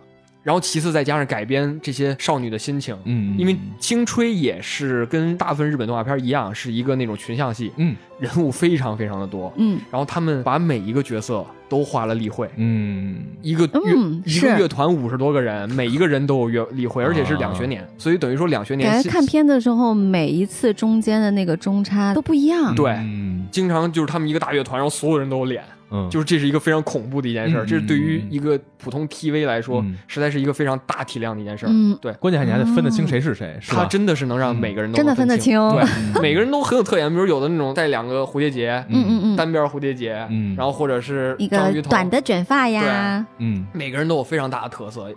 [0.48, 7.94] 然后其次再加上改编这些少女的心情，嗯，因为青吹也是跟大部分日本动画片一样，是一个那种群像戏，嗯。
[8.18, 9.52] 人物非常非常的多。
[9.58, 9.78] 嗯。
[9.92, 13.16] 然后他们把每一个角色都画了例会，嗯。
[13.42, 13.80] 一个乐、
[14.24, 22.74] 一个乐团五十多个人，每一个人都有乐例会，而且是两学年，所以等于说两学年感觉看片的时候，每一次中间的那个中差都不一样。
[22.74, 23.46] 对嗯。
[23.50, 29.96] 经常就是他们一个大乐团，然后所有人都有脸，嗯，就是这是一个非常恐怖的一件事儿，嗯这是对于一个普通 TV 来说，嗯。
[30.06, 31.68] 实在是一个非常大体量的一件事儿。
[31.72, 31.96] 嗯。
[32.00, 33.72] 对，关键还你还得分得清谁是谁，是？
[33.72, 35.84] 他真的是能让每个人都真的能分分得清对，
[36.22, 40.54] 每个人都很有特点，比如有的那种带两个蝴蝶结，嗯嗯嗯，单边蝴蝶结，嗯。
[40.56, 45.08] 然后或者是一个短的卷发呀，嗯，每个人都有非常大的特色。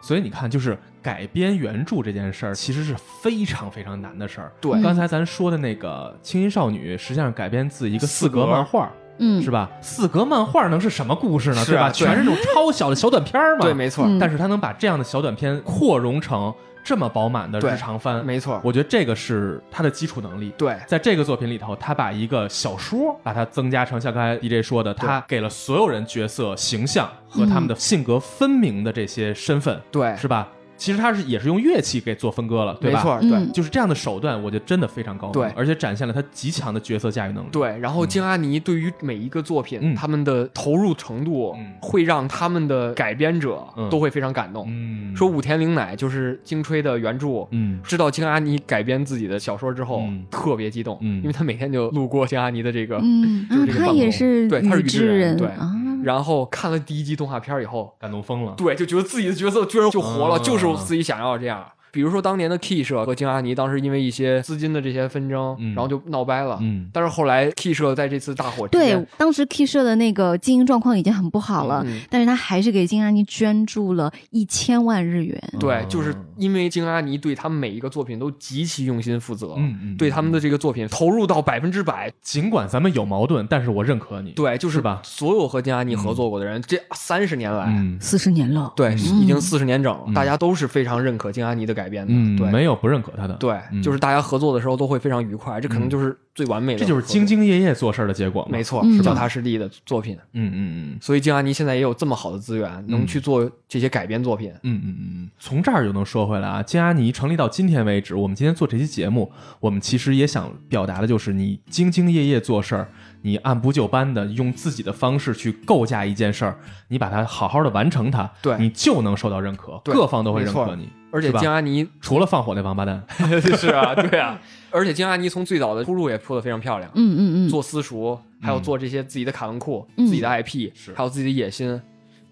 [0.00, 4.52] 所以你看，就是改编原著这件事儿，其实是非常非常难的事儿。
[4.60, 4.72] 对。
[4.72, 9.70] 嗯刚才咱说的那个《青音少女》，实际上改编自一个四格漫画，嗯，是吧？
[9.80, 11.64] 四格漫画能是什么故事呢？
[11.66, 11.90] 对吧？
[11.90, 13.62] 全是那种超小的小短片儿嘛。
[13.62, 16.52] 对，没错，嗯但是他能把这样的小短片扩容成
[16.84, 20.52] 这么饱满的日常番，没错，我觉得这个是他的基础能力。
[20.56, 30.48] 对在这个作品里头，他把一个小说把它增加成像刚才 DJ 说的，他给了所有人角色形象和他们的性格分明的这些身份，对，是吧？
[30.78, 32.98] 其实他是也是用乐器给做分割了，对吧？
[32.98, 33.52] 没错，嗯对。
[33.52, 35.50] 就是这样的手段，我觉得真的非常高明，对。
[35.56, 37.48] 而且展现了他极强的角色驾驭能力。
[37.50, 39.94] 对，然后京阿尼对于每一个作品，嗯。
[39.94, 41.74] 他们的投入程度，嗯。
[41.82, 43.90] 会让他们的改编者嗯。
[43.90, 44.64] 都会非常感动。
[44.68, 47.80] 嗯，说武田绫乃就是京吹的原著，嗯。
[47.82, 51.18] 知道京阿尼改编自己的小说之后，嗯特别激动，嗯。
[51.18, 55.72] 因为他每天就路过京阿尼的这个，嗯，就是啊他也是对他是宇宇智人对啊，
[56.04, 58.54] 然后看了第一集动画片以后，感动疯了。
[58.56, 61.70] 对，就觉得自己的角色居然就活了，啊就是我自己想要这样。
[61.90, 66.58] 比如说当年的 Key 社和京阿尼当时因为一些资金的这些纷争，嗯然后就闹掰了。
[66.60, 75.40] 嗯但是后来 Key 社在这次大火对，，当时 K 社的那个经营状况已经很不好了，嗯但是他还是给金阿尼捐助了一千万日元。
[75.58, 82.12] 对，嗯就是因为京阿尼对他们每一个作品都极其用心负责，嗯嗯对他们的这个作品投入到百分之百。
[82.22, 84.32] 尽管咱们有矛盾，但是我认可你。
[84.32, 85.00] 对，就是吧？
[85.02, 92.50] 所有和京阿尼合作过的人，这三十年来，嗯四十年了，对，嗯已经四十年整，嗯大家都是非常认可京阿尼的改编的，嗯，对。
[92.50, 93.82] 没有不认可他的，对，嗯。
[93.82, 98.46] 就是大家合作的时候都会非常愉快，这可能就是最完美的这，就是兢兢业业做事儿的结果。
[98.50, 100.18] 没错嗯，脚踏实地的作品。
[100.32, 100.58] 嗯嗯
[100.92, 104.50] 嗯所以静安妮现在也有这么好的资源，能去做这些改编作品。
[104.62, 112.88] 嗯嗯嗯嗯，从这儿就能说回来啊，静安妮成立到今天为止，我们今天做这期节目，我们其实也想表达的就是，你兢兢业业做事儿，
[113.22, 116.58] 你按部就班的用自己的方式去构架一件事儿，
[116.88, 118.56] 你把它好好的完成它，对。
[118.58, 123.02] 你就能受到认可，各方都会认可你，而且是吧京阿尼除了放火那王八蛋，
[123.56, 124.38] 是啊，对啊，
[124.70, 131.80] 而且京阿尼从最早的铺路也铺得非常漂亮，嗯嗯嗯，做私塾，还有做这些自己的卡文库、嗯自己的 IP，是还有自己的野心。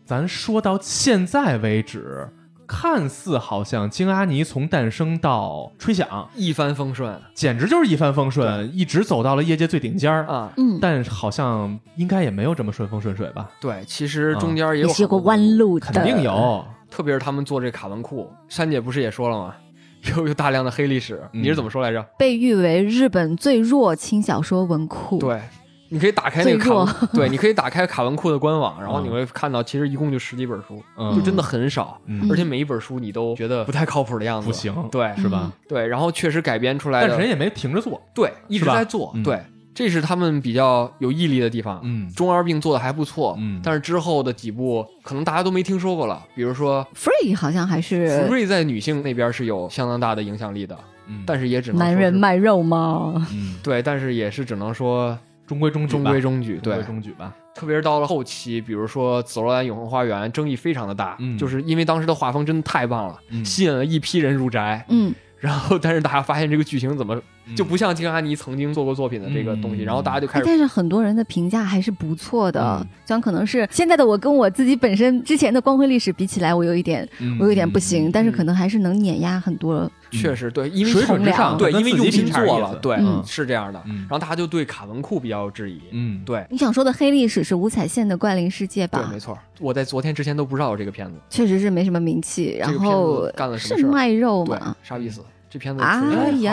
[0.05, 2.29] 咱说到现在为止，
[2.67, 10.25] 看似好像京阿尼从诞生到吹响，一帆风顺简直就是一帆风顺，一直走到了业界最顶尖儿。
[10.27, 10.53] 啊！
[10.59, 13.51] 嗯，但好像应该也没有这么顺风顺水吧？
[13.61, 16.65] 对，其实啊中间也有弯路的，肯定有。
[16.97, 19.55] 特别是他们做这卡文库，珊姐不是也说了吗？
[20.17, 22.03] 有有大量的黑历史，嗯你是怎么说来着？
[22.19, 25.43] 被誉为日本最弱轻小说文库。，对，
[25.91, 35.53] 你可以打开那个卡文， 对，你可以打开卡文库的官网，然后嗯你会看到，其实一共就十几本书，嗯就真的很少，嗯而且每一本书你都觉得不太靠谱的样子，不行对，是吧？
[35.69, 38.01] 对，然后确实改编出来的，但是人也没停着做。
[38.15, 39.39] 对，一直在做，嗯对，
[39.77, 41.81] 这是他们比较有毅力的地方。
[41.85, 42.11] 嗯。
[42.15, 43.61] 中二病做的还不错，嗯。
[43.63, 53.27] 但是之后的几部可能大家都没听说过了，比如说 Free 好像还是 Free 在女性那边是有相当大的影响力的，嗯，但是也只能男人卖肉吗？
[53.33, 55.17] 嗯， 对，但是也是只能说
[55.47, 56.75] 中规中矩吧，中规中矩，对。
[56.77, 57.33] 中规，中矩吧。
[57.55, 61.39] 特别是到了后期，比如说《紫罗兰永恒花园》，争议非常的大，嗯。
[61.39, 63.43] 就是因为当时的画风真的太棒了，嗯。
[63.45, 64.85] 吸引了一批人入宅。
[64.91, 67.19] 嗯，然后，但是大家发现这个剧情怎么
[67.55, 79.91] 就不像金阿尼曾经做过作品的这个东西，嗯然后大家就开始哎但是很多人的评价还是不错的嗯，虽然可能是现在的我跟我自己本身之前的光辉历史比起来，我有一点嗯我有点不行，但是可能还是能碾压很多。
[80.11, 83.83] 确实对，因为水准之上，对，因为用心做了，对，嗯是这样的。
[83.87, 86.47] 嗯然后大家就对卡文库比较有质疑，嗯，对。
[86.51, 89.19] 你想说的黑历史是五彩线的怪灵世界吧对，没？
[89.21, 95.21] 错，我在昨天之前都不知道有这个片子，确实是没什么名气，然后干了什么事儿是卖肉对嘛？，啥意思？
[95.57, 96.13] 这片子啊好好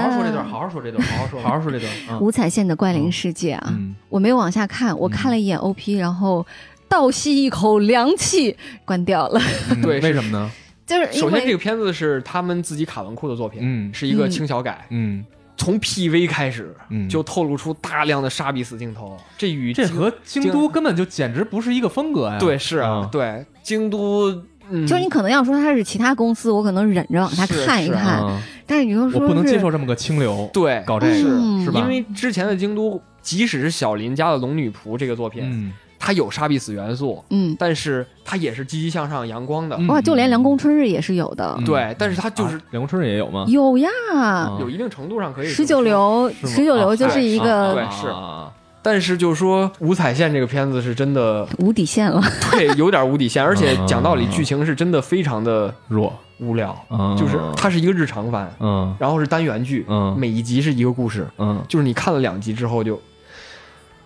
[0.10, 1.92] 说这段，好好说这段，好好说，好好说这段。
[2.10, 6.46] 嗯五彩线的怪灵世界啊，嗯我没有往下看，我看了一眼 OP，然后
[6.88, 9.42] 倒吸一口凉气，关掉了。
[9.72, 10.50] 嗯对为什么呢？
[10.86, 15.26] 就是首先，这个片子是他们自己卡文库的作品，嗯是一个嗯轻小改，嗯
[15.58, 22.38] 从 PV 开始，嗯就透露出大量的杀必死镜头，这与这和京都根本就简直不是一个风格呀。
[22.40, 24.44] 对是啊嗯，对京都，
[24.74, 31.80] 嗯，就是你可能要说他是其他公司，我可能忍着往下看一看，嗯但是你又说我不能接受这么个清流，对搞这个嗯是吧？
[31.82, 43.44] 因为之前的京都，即使是小林家的《龙女仆》这个作品，嗯，它有杀必死元素，嗯，但是它也是积极向上、阳光的，嗯哇，就连凉宫春日也是有的，嗯对，但是它就是啊梁公春也有吗？
[43.50, 43.90] 有呀。
[44.14, 48.50] 啊有一定程度上可以十九流，十九流啊就是一啊个对是啊
[48.84, 52.22] 但是就是说五彩线这个片子是真的无底线了。
[52.52, 57.16] 对有点无底线，而且讲道理啊剧情是真的非常的弱，无聊，嗯。
[57.18, 58.94] 就是它是一个日常番，嗯。
[59.00, 60.14] 然后是单元剧，嗯。
[60.20, 63.02] 每一集是一个故事，嗯，就是你看了两集之后就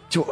[0.07, 0.25] 就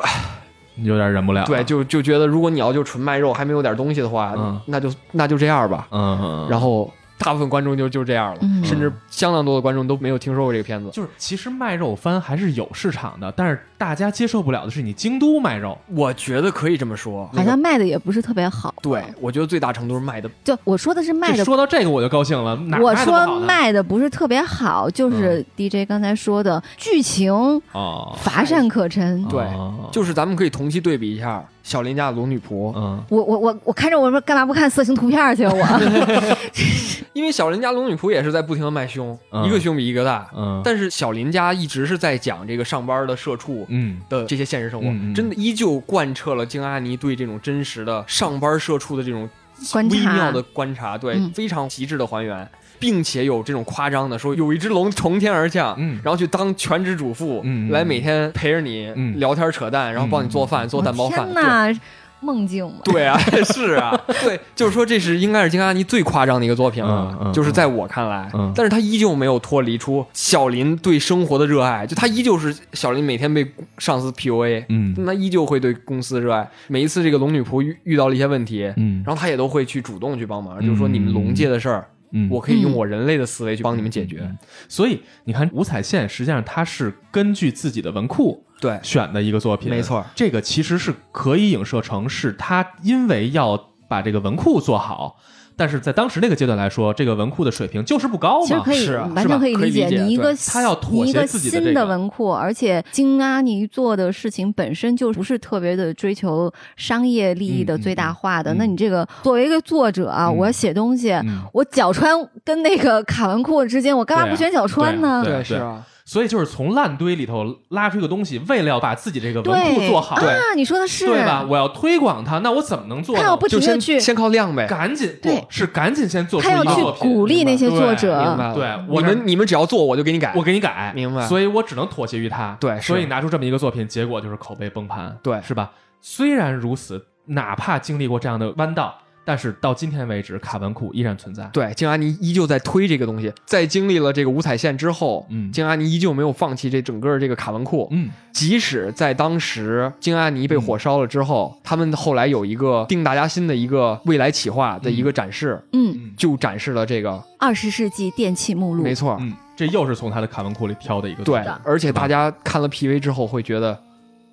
[0.75, 1.41] 有点忍不了。
[1.41, 1.47] 了。
[1.47, 4.61] 对就就觉得如果你要就纯卖肉还没有点东西的话，嗯。
[4.67, 10.89] 那就那就这样吧，嗯，嗯，然后大部分观众就就这样了，嗯甚至相当多的观众都没有听说过这个片子。
[10.91, 15.77] 就是其实卖肉番还是有市场的，但是大家接受不了的是你京都卖肉。
[15.87, 18.73] 我觉得可以这么说，好像卖的也不是特别好。
[18.81, 27.33] 对，我觉得最大程度是卖的就我说的是卖的，说到这个我就高兴了，哪我说卖的不是特别好，就是 DJ 刚才说的剧情
[27.71, 29.23] 啊，乏善可陈。
[29.25, 35.51] 对哦就是咱们可以同期对比一下小林家的龙女仆，嗯我我我我看着我说干嘛不看色情图片去啊？
[35.51, 36.37] 我
[37.13, 40.29] 因为小林家龙女仆也是在不停的卖胸，嗯一个胸比一个大。
[40.37, 49.27] 嗯，但是小林家一直是在讲这个上班的社畜嗯的这些现实生活，真的依旧贯彻了京阿尼对这种真实的上班社畜的这种
[49.71, 49.95] 观察。
[49.95, 51.31] 微妙的观察，对，嗯。
[51.31, 52.47] 非常极致的还原，
[52.79, 55.99] 并且有这种夸张的说有一只龙从天而降，嗯。
[56.03, 59.19] 然后去当全职主妇，来每天陪着你、嗯。
[59.19, 61.79] 聊天扯淡，然后帮你做饭、做蛋包饭，天哪，
[62.19, 62.79] 梦境吗。
[62.83, 63.17] 对啊，
[63.53, 73.45] 是啊， 对，就是说这是应该是金阿尼最夸张的一个作品了，嗯嗯就是在我看来，嗯但是他依旧没有脱离出小林对生活的热爱，就他依旧是小林每天被
[73.77, 76.49] 上司 PUA，嗯那依旧会对公司热爱。
[76.67, 84.27] 每一次这个龙女仆遇遇到了一些问题，嗯然后他也都会去主动去帮忙，就是说你们龙界的事儿，嗯，我可以用我人类的思维去帮你们解决。
[84.69, 95.17] 所以你看五彩线实际上它是根据自己的文库对，选的一个作品，没错，这个其实是可以影射成是他因为要把这个文库做好，
[95.57, 98.47] 但是在当时那个阶段来说，这个文库的水平就是不高嘛。
[98.47, 99.09] 其实可以，是啊。
[99.15, 99.85] 完全可以理解。
[99.85, 108.53] 理解你一个他要妥协你一个新自己的这个的文库，而且金阿尼做的事情本身就不是特别的追求商业利益的最大化的。
[108.53, 110.35] 嗯那你这个作为一个作者啊，嗯。
[110.35, 111.41] 我写东西，嗯。
[111.53, 115.23] 我角川跟那个卡文库之间，我干嘛不选角川呢？
[115.23, 121.07] 对是啊，所以就是从烂堆里头拉出一个东西，为了要把自己这个文库做好，啊，你说的是。
[121.07, 121.43] 对吧？
[121.49, 123.21] 我要推广它，那我怎么能做呢？
[123.21, 124.67] 他要不就先停的去，先靠量呗。
[124.67, 125.35] 赶紧对。
[125.41, 128.19] 不是赶紧先做出他要去一个作品，鼓励那些对作者。
[128.21, 128.47] 明白。
[128.49, 130.31] 了，对我们你们只要做，我就给你改。
[130.35, 131.25] 我给你改，明白。
[131.27, 132.55] 所以我只能妥协于他。
[132.59, 135.41] 对所以拿出这么一个作品，结果就是口碑崩盘，对。
[135.41, 135.71] 是吧？
[136.01, 138.95] 虽然如此，哪怕经历过这样的弯道，
[139.25, 141.43] 但是到今天为止，卡文库依然存在。
[141.51, 147.87] 对，京阿尼依旧在推这个东西，在经历了这个五彩线之后，嗯京阿尼依旧没有放弃这整个这个卡文库。
[147.91, 163.79] 嗯即使在当时京阿尼被火烧了之后，他们后来有一个定大家心的一个未来企划的一个展示，嗯，嗯就展示了这个，二十世纪电器目录，没错，嗯，这又是从他的卡文库里挑的一个对，的，而且大家看了 PV 之后会觉得，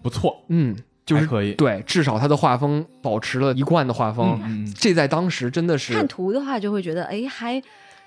[0.03, 1.53] 不错，嗯，就是可以。
[1.55, 7.61] 对，至少他的画风保持了一贯的画风，嗯，嗯这在当时真的是看图的话就会觉得，哎，还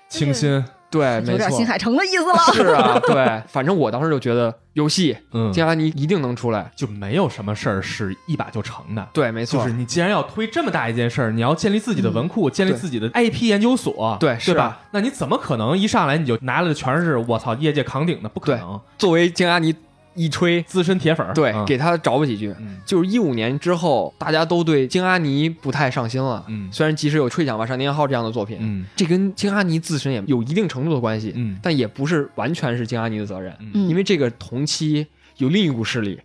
[0.08, 2.38] 清新，对，有没错，点新海诚的意思了。
[2.54, 9.04] 是啊， 对，反正我当时就觉得游戏嗯，京阿尼一定能出来，就没有什么事儿是一把就成的。
[9.12, 14.78] 对，没错，就是你既然要推这么大一件事儿，你要建立自己的文库，建立自己的 IP 研究所，对是吧？
[14.92, 18.28] 那你怎么可能一上来你就拿了的全是我操业界扛鼎的？
[18.28, 19.74] 不可能，作为京阿尼
[20.16, 21.64] 一吹，资深铁粉儿，对，嗯。
[21.66, 22.52] 给他找补几句。
[22.58, 22.78] 嗯。
[22.84, 26.44] 就是一五年之后，大家都对京阿尼不太上心了。
[26.48, 26.68] 嗯。
[26.72, 28.84] 虽然即使有《吹响吧少年号》这样的作品，嗯。
[28.96, 31.58] 这跟京阿尼自身也有一定程度的关系，嗯。
[31.62, 33.88] 但也不是完全是京阿尼的责任，嗯。
[33.88, 35.06] 因为这个同期
[35.36, 36.18] 有另一股势力，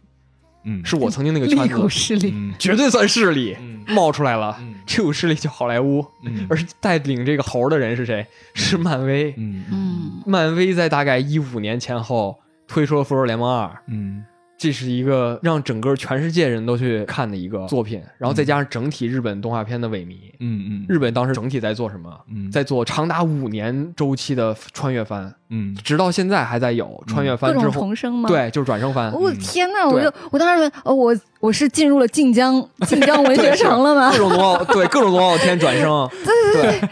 [0.64, 0.84] 嗯。
[0.86, 1.90] 是我曾经那个圈子。
[1.90, 2.54] 势力，嗯。
[2.58, 3.84] 绝对算势力嗯。
[3.88, 4.58] 冒出来了。
[4.62, 4.76] 嗯。
[4.86, 6.48] 这股势力叫好莱坞，嗯。
[6.50, 8.26] 而带领这个猴的人是谁？
[8.54, 9.34] 是漫威。
[9.38, 9.64] 嗯。
[9.72, 12.38] 嗯，漫威在大概一五年前后
[12.72, 14.24] 推出了《复仇者联盟二》，嗯
[14.58, 22.16] 这是一个让整个全世界人都去看的一个作品，然后再加上整体日本动画片的萎靡，嗯嗯日本当时整体在做什么？
[22.32, 28.30] 嗯在做长达五年周期的穿越番，嗯直到现在还在有穿越各种番之后，重生吗？。
[28.30, 29.90] 对，就是转生番，我、的天呐！
[29.90, 34.18] 我就我当时哦，我我是进入了晋江晋江文学城了吗各？
[34.20, 36.90] 种龙傲对各种龙傲天转生， 对对对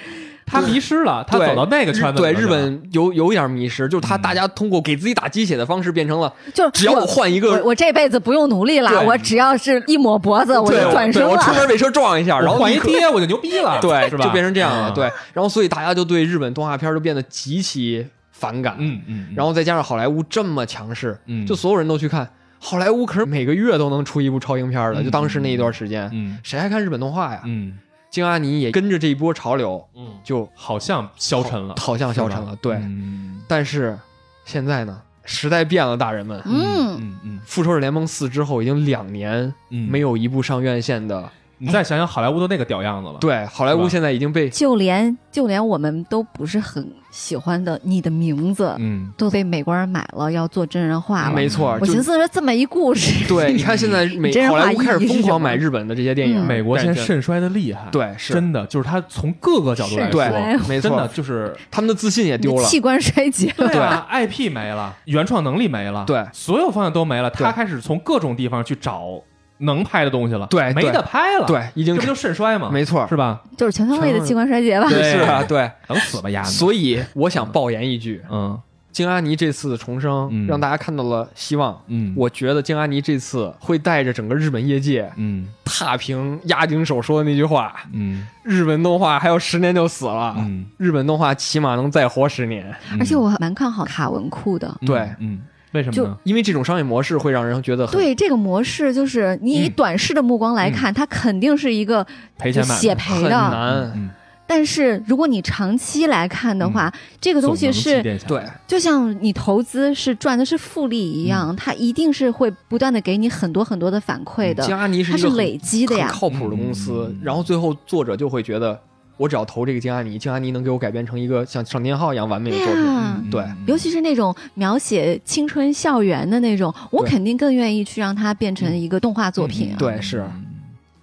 [0.50, 11.54] 他迷失了，他走到那个圈子里对日本有有一点迷失，就是他嗯大家通过给自己打鸡血的方式变成了，就是只要我换一个我我这辈子不用努力了，我只要是一抹脖子，我就转身了我出。
[11.54, 14.26] 门被车撞一下，然后换一爹我就牛逼了，对，是吧？
[14.26, 14.90] 就变成这样了。
[14.90, 18.76] 嗯对，然后所以大家就对日本动画片就变得极其反感。
[18.80, 22.28] 嗯嗯，嗯然后再加上好莱坞这么强势，嗯就所有人都去看。
[22.62, 27.42] 好莱坞可是每个月都能出一部超英片的，嗯就当时那一段时间，嗯谁还看日本动画呀？
[27.46, 27.78] 嗯
[28.10, 32.56] 京阿尼也跟着这一波潮流，嗯，就好像消沉了，好像消沉了。
[32.62, 33.42] 对，嗯。
[33.48, 33.98] 但是
[34.46, 37.40] 现在呢，时代变了，大人们，嗯，嗯嗯。
[37.46, 41.30] 复仇者联盟四》之后已经两年嗯，没有一部上院线的。
[41.62, 49.12] 你再想想好莱坞都那个屌样子了，对，好莱坞现在已经被就连就连我们都不是很喜欢的你的名字，嗯。
[49.18, 51.36] 都被美国人买了，要做真人化了。
[51.36, 56.48] 没错，我寻思说这么一故事， 对，你看现在美 好莱坞开始疯狂买日本的这些电影，嗯。
[56.48, 58.34] 美国现在肾衰的厉害，，对是。
[58.34, 62.64] 真的就是他从各个角度来说，衰没真的错，就是他们的自信也丢了。
[62.64, 63.54] 器官衰竭。
[63.58, 66.26] 对啊，IP 没了，原创能力没了，对。
[66.32, 69.22] 所有方向都没了，他开始从各种地方去找
[69.60, 72.70] 能拍的东西了，对没得拍了，，对，已经这不就肾衰吗？
[72.72, 73.42] 没错，是吧？
[73.58, 74.90] 就是全方位的器官衰竭吧。
[74.90, 75.70] 对是啊，对。
[75.88, 78.60] 等死吧，丫的，所以我想爆言一句，嗯
[78.92, 81.80] 京阿尼这次重生，嗯让大家看到了希望。
[81.88, 92.76] 嗯，我觉得京阿尼这次会带着整个日本业界嗯踏平押井守说的那句话：嗯日本动画还有十年就死了，嗯，日本动画起码能再活十年。
[93.00, 94.68] 而且我蛮看好卡文库的。
[94.82, 95.40] 嗯对嗯，
[95.72, 96.18] 为什么就呢？
[96.24, 102.06] 因为这种商业模式会让人觉得很对这个模式，就是你以嗯短视的目光来看，它肯定是一个
[102.38, 103.40] 赔钱买血赔的。
[103.40, 103.92] 很难。
[103.96, 104.10] 嗯，
[104.48, 106.92] 但是如果你长期来看的话，
[107.22, 114.64] 这个东西是对，就像你投资是赚的是复利一样，它一定是会不断的给你很多很多的反馈的。
[114.68, 117.16] 它是一个很累积的呀靠谱的公司。
[117.22, 118.80] 然后最后作者就会觉得，
[119.20, 122.86] 我只要投这个京阿尼，京阿尼能给我改编成一个像《上天号》一样完美的作品。
[122.88, 129.76] 啊，对嗯尤其是那种描写青春校园的那种，我肯定更愿意去让它变成一个动画作品啊。
[129.78, 130.46] 对是嗯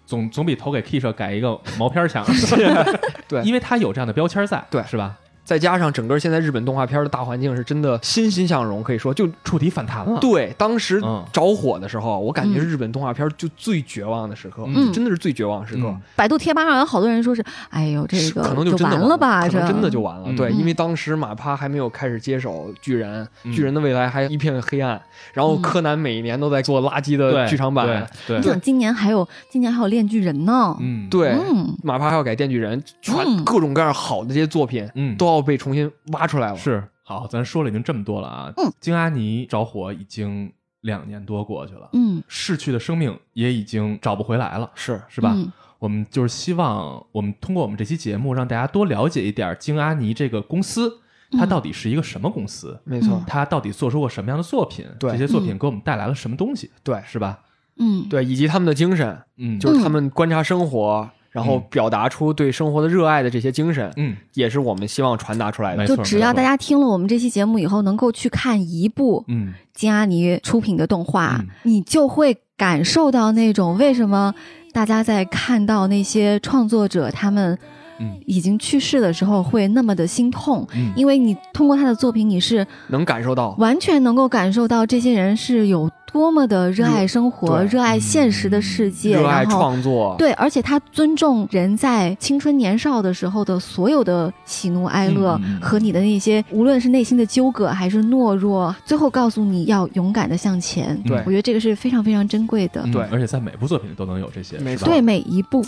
[0.06, 2.24] 总总比投给 K 社改一个毛片儿强，
[3.28, 5.18] 对因为他有这样的标签在，对是吧？
[5.46, 10.18] 再加上整个现在日本动画片的大环境是真的欣欣向荣，可以说就触底反弹了。
[10.20, 11.24] 对当时嗯。
[11.32, 14.92] 着火的时候，我感觉日本动画片就最绝望的时刻，嗯。
[14.92, 15.82] 真的是最绝望的时刻。
[15.86, 16.00] 嗯。
[16.16, 19.48] 百度贴吧上有好多人说是，哎呦，这个可能就真的完了吧？
[19.48, 20.24] 这可能真的就完了。
[20.26, 20.34] 嗯。
[20.34, 20.58] 对，嗯。
[20.58, 23.52] 因为当时马趴还没有开始接手巨人，嗯。
[23.52, 25.00] 巨人的未来还一片黑暗。
[25.32, 27.86] 然后嗯柯南每一年都在做垃圾的剧场版，
[28.26, 31.76] 对对，你想今年还有今年还有炼巨人呢，嗯，对嗯。
[31.82, 33.44] 马趴还要改电锯人，全嗯。
[33.44, 36.56] 各种各样好的这些作品嗯，都要被重新挖出来了。
[36.56, 38.52] 是好，咱说了已经这么多了啊。
[38.56, 45.32] 嗯，京阿尼着火已经两年多过去了，嗯，逝去的生命也已经找不回来了，是是吧？
[45.34, 51.00] 嗯我们就是希望我们通过我们这期节目，让大家多了解一点京阿尼这个公司，
[51.32, 57.40] 它嗯到底是一个什么公司，没错嗯，它到底做出过什么样的作品，对这些作品给我们带来了什么东西，对是吧？
[57.78, 61.62] 嗯，对，以及他们的精神，嗯，就是他们观察生活，然后嗯。
[61.70, 65.86] 表达出对生活的热爱的这些精神，嗯，也是我们希望传达出来的。
[65.86, 69.52] 就只要大家听了我们这期节目以后，能够去看一部嗯。
[69.74, 71.48] 金阿尼出品的动画，嗯。
[71.64, 74.34] 你就会感受到那种为什么
[74.72, 77.58] 大家在看到那些创作者他们
[78.00, 78.18] 嗯。
[78.24, 89.58] 已经去世的时候会那么的心痛，嗯，因为你通过他的作品，你是能感受到，完全能够感受到这些人是有多么的热爱生活、热爱现实的世界，热爱然后。
[89.58, 100.98] 创作，对，而且他尊重人在青春年少的时候的所有的喜怒哀乐和你的那些，无论是内心的纠葛还是懦弱，最后告诉你要勇敢的向前。
[101.04, 101.22] 对。
[101.26, 102.80] 我觉得这个是非常非常珍贵的。
[102.84, 104.90] 嗯对而且在每部作品里都能有这些，没错是吧？
[104.90, 105.62] 对每一部，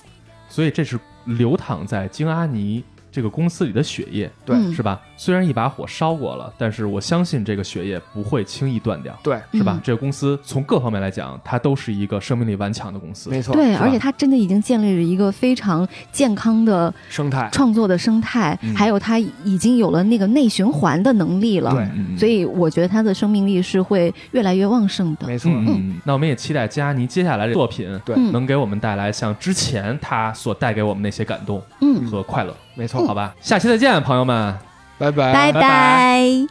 [0.48, 4.56] 所以这是流淌在京阿尼这个公司里的血液，对。
[4.56, 5.00] 嗯是吧？
[5.16, 9.72] 虽然一把火烧过了，但是我相信这个血液不会轻易断掉，对，是吧？
[9.74, 9.80] 嗯。
[9.82, 18.74] 这个公司从各方面来讲，它都是一个生命力顽强的公司，没错，对，而且它真的已经建立了一个非常健康的生态，创作的生态，嗯。
[18.76, 21.72] 还有它已经有了那个内循环的能力了。
[21.72, 25.26] 对所以我觉得它的生命力是会越来越旺盛的。
[25.26, 28.14] 没错，嗯那我们也期待佳妮接下来的作品，对。
[28.16, 28.30] 嗯。
[28.30, 34.56] 能给我们带来像之前他所带给我们那些感动嗯，和快乐，没错，好吧，下期再见，朋友们，
[34.98, 36.46] 拜拜，拜拜。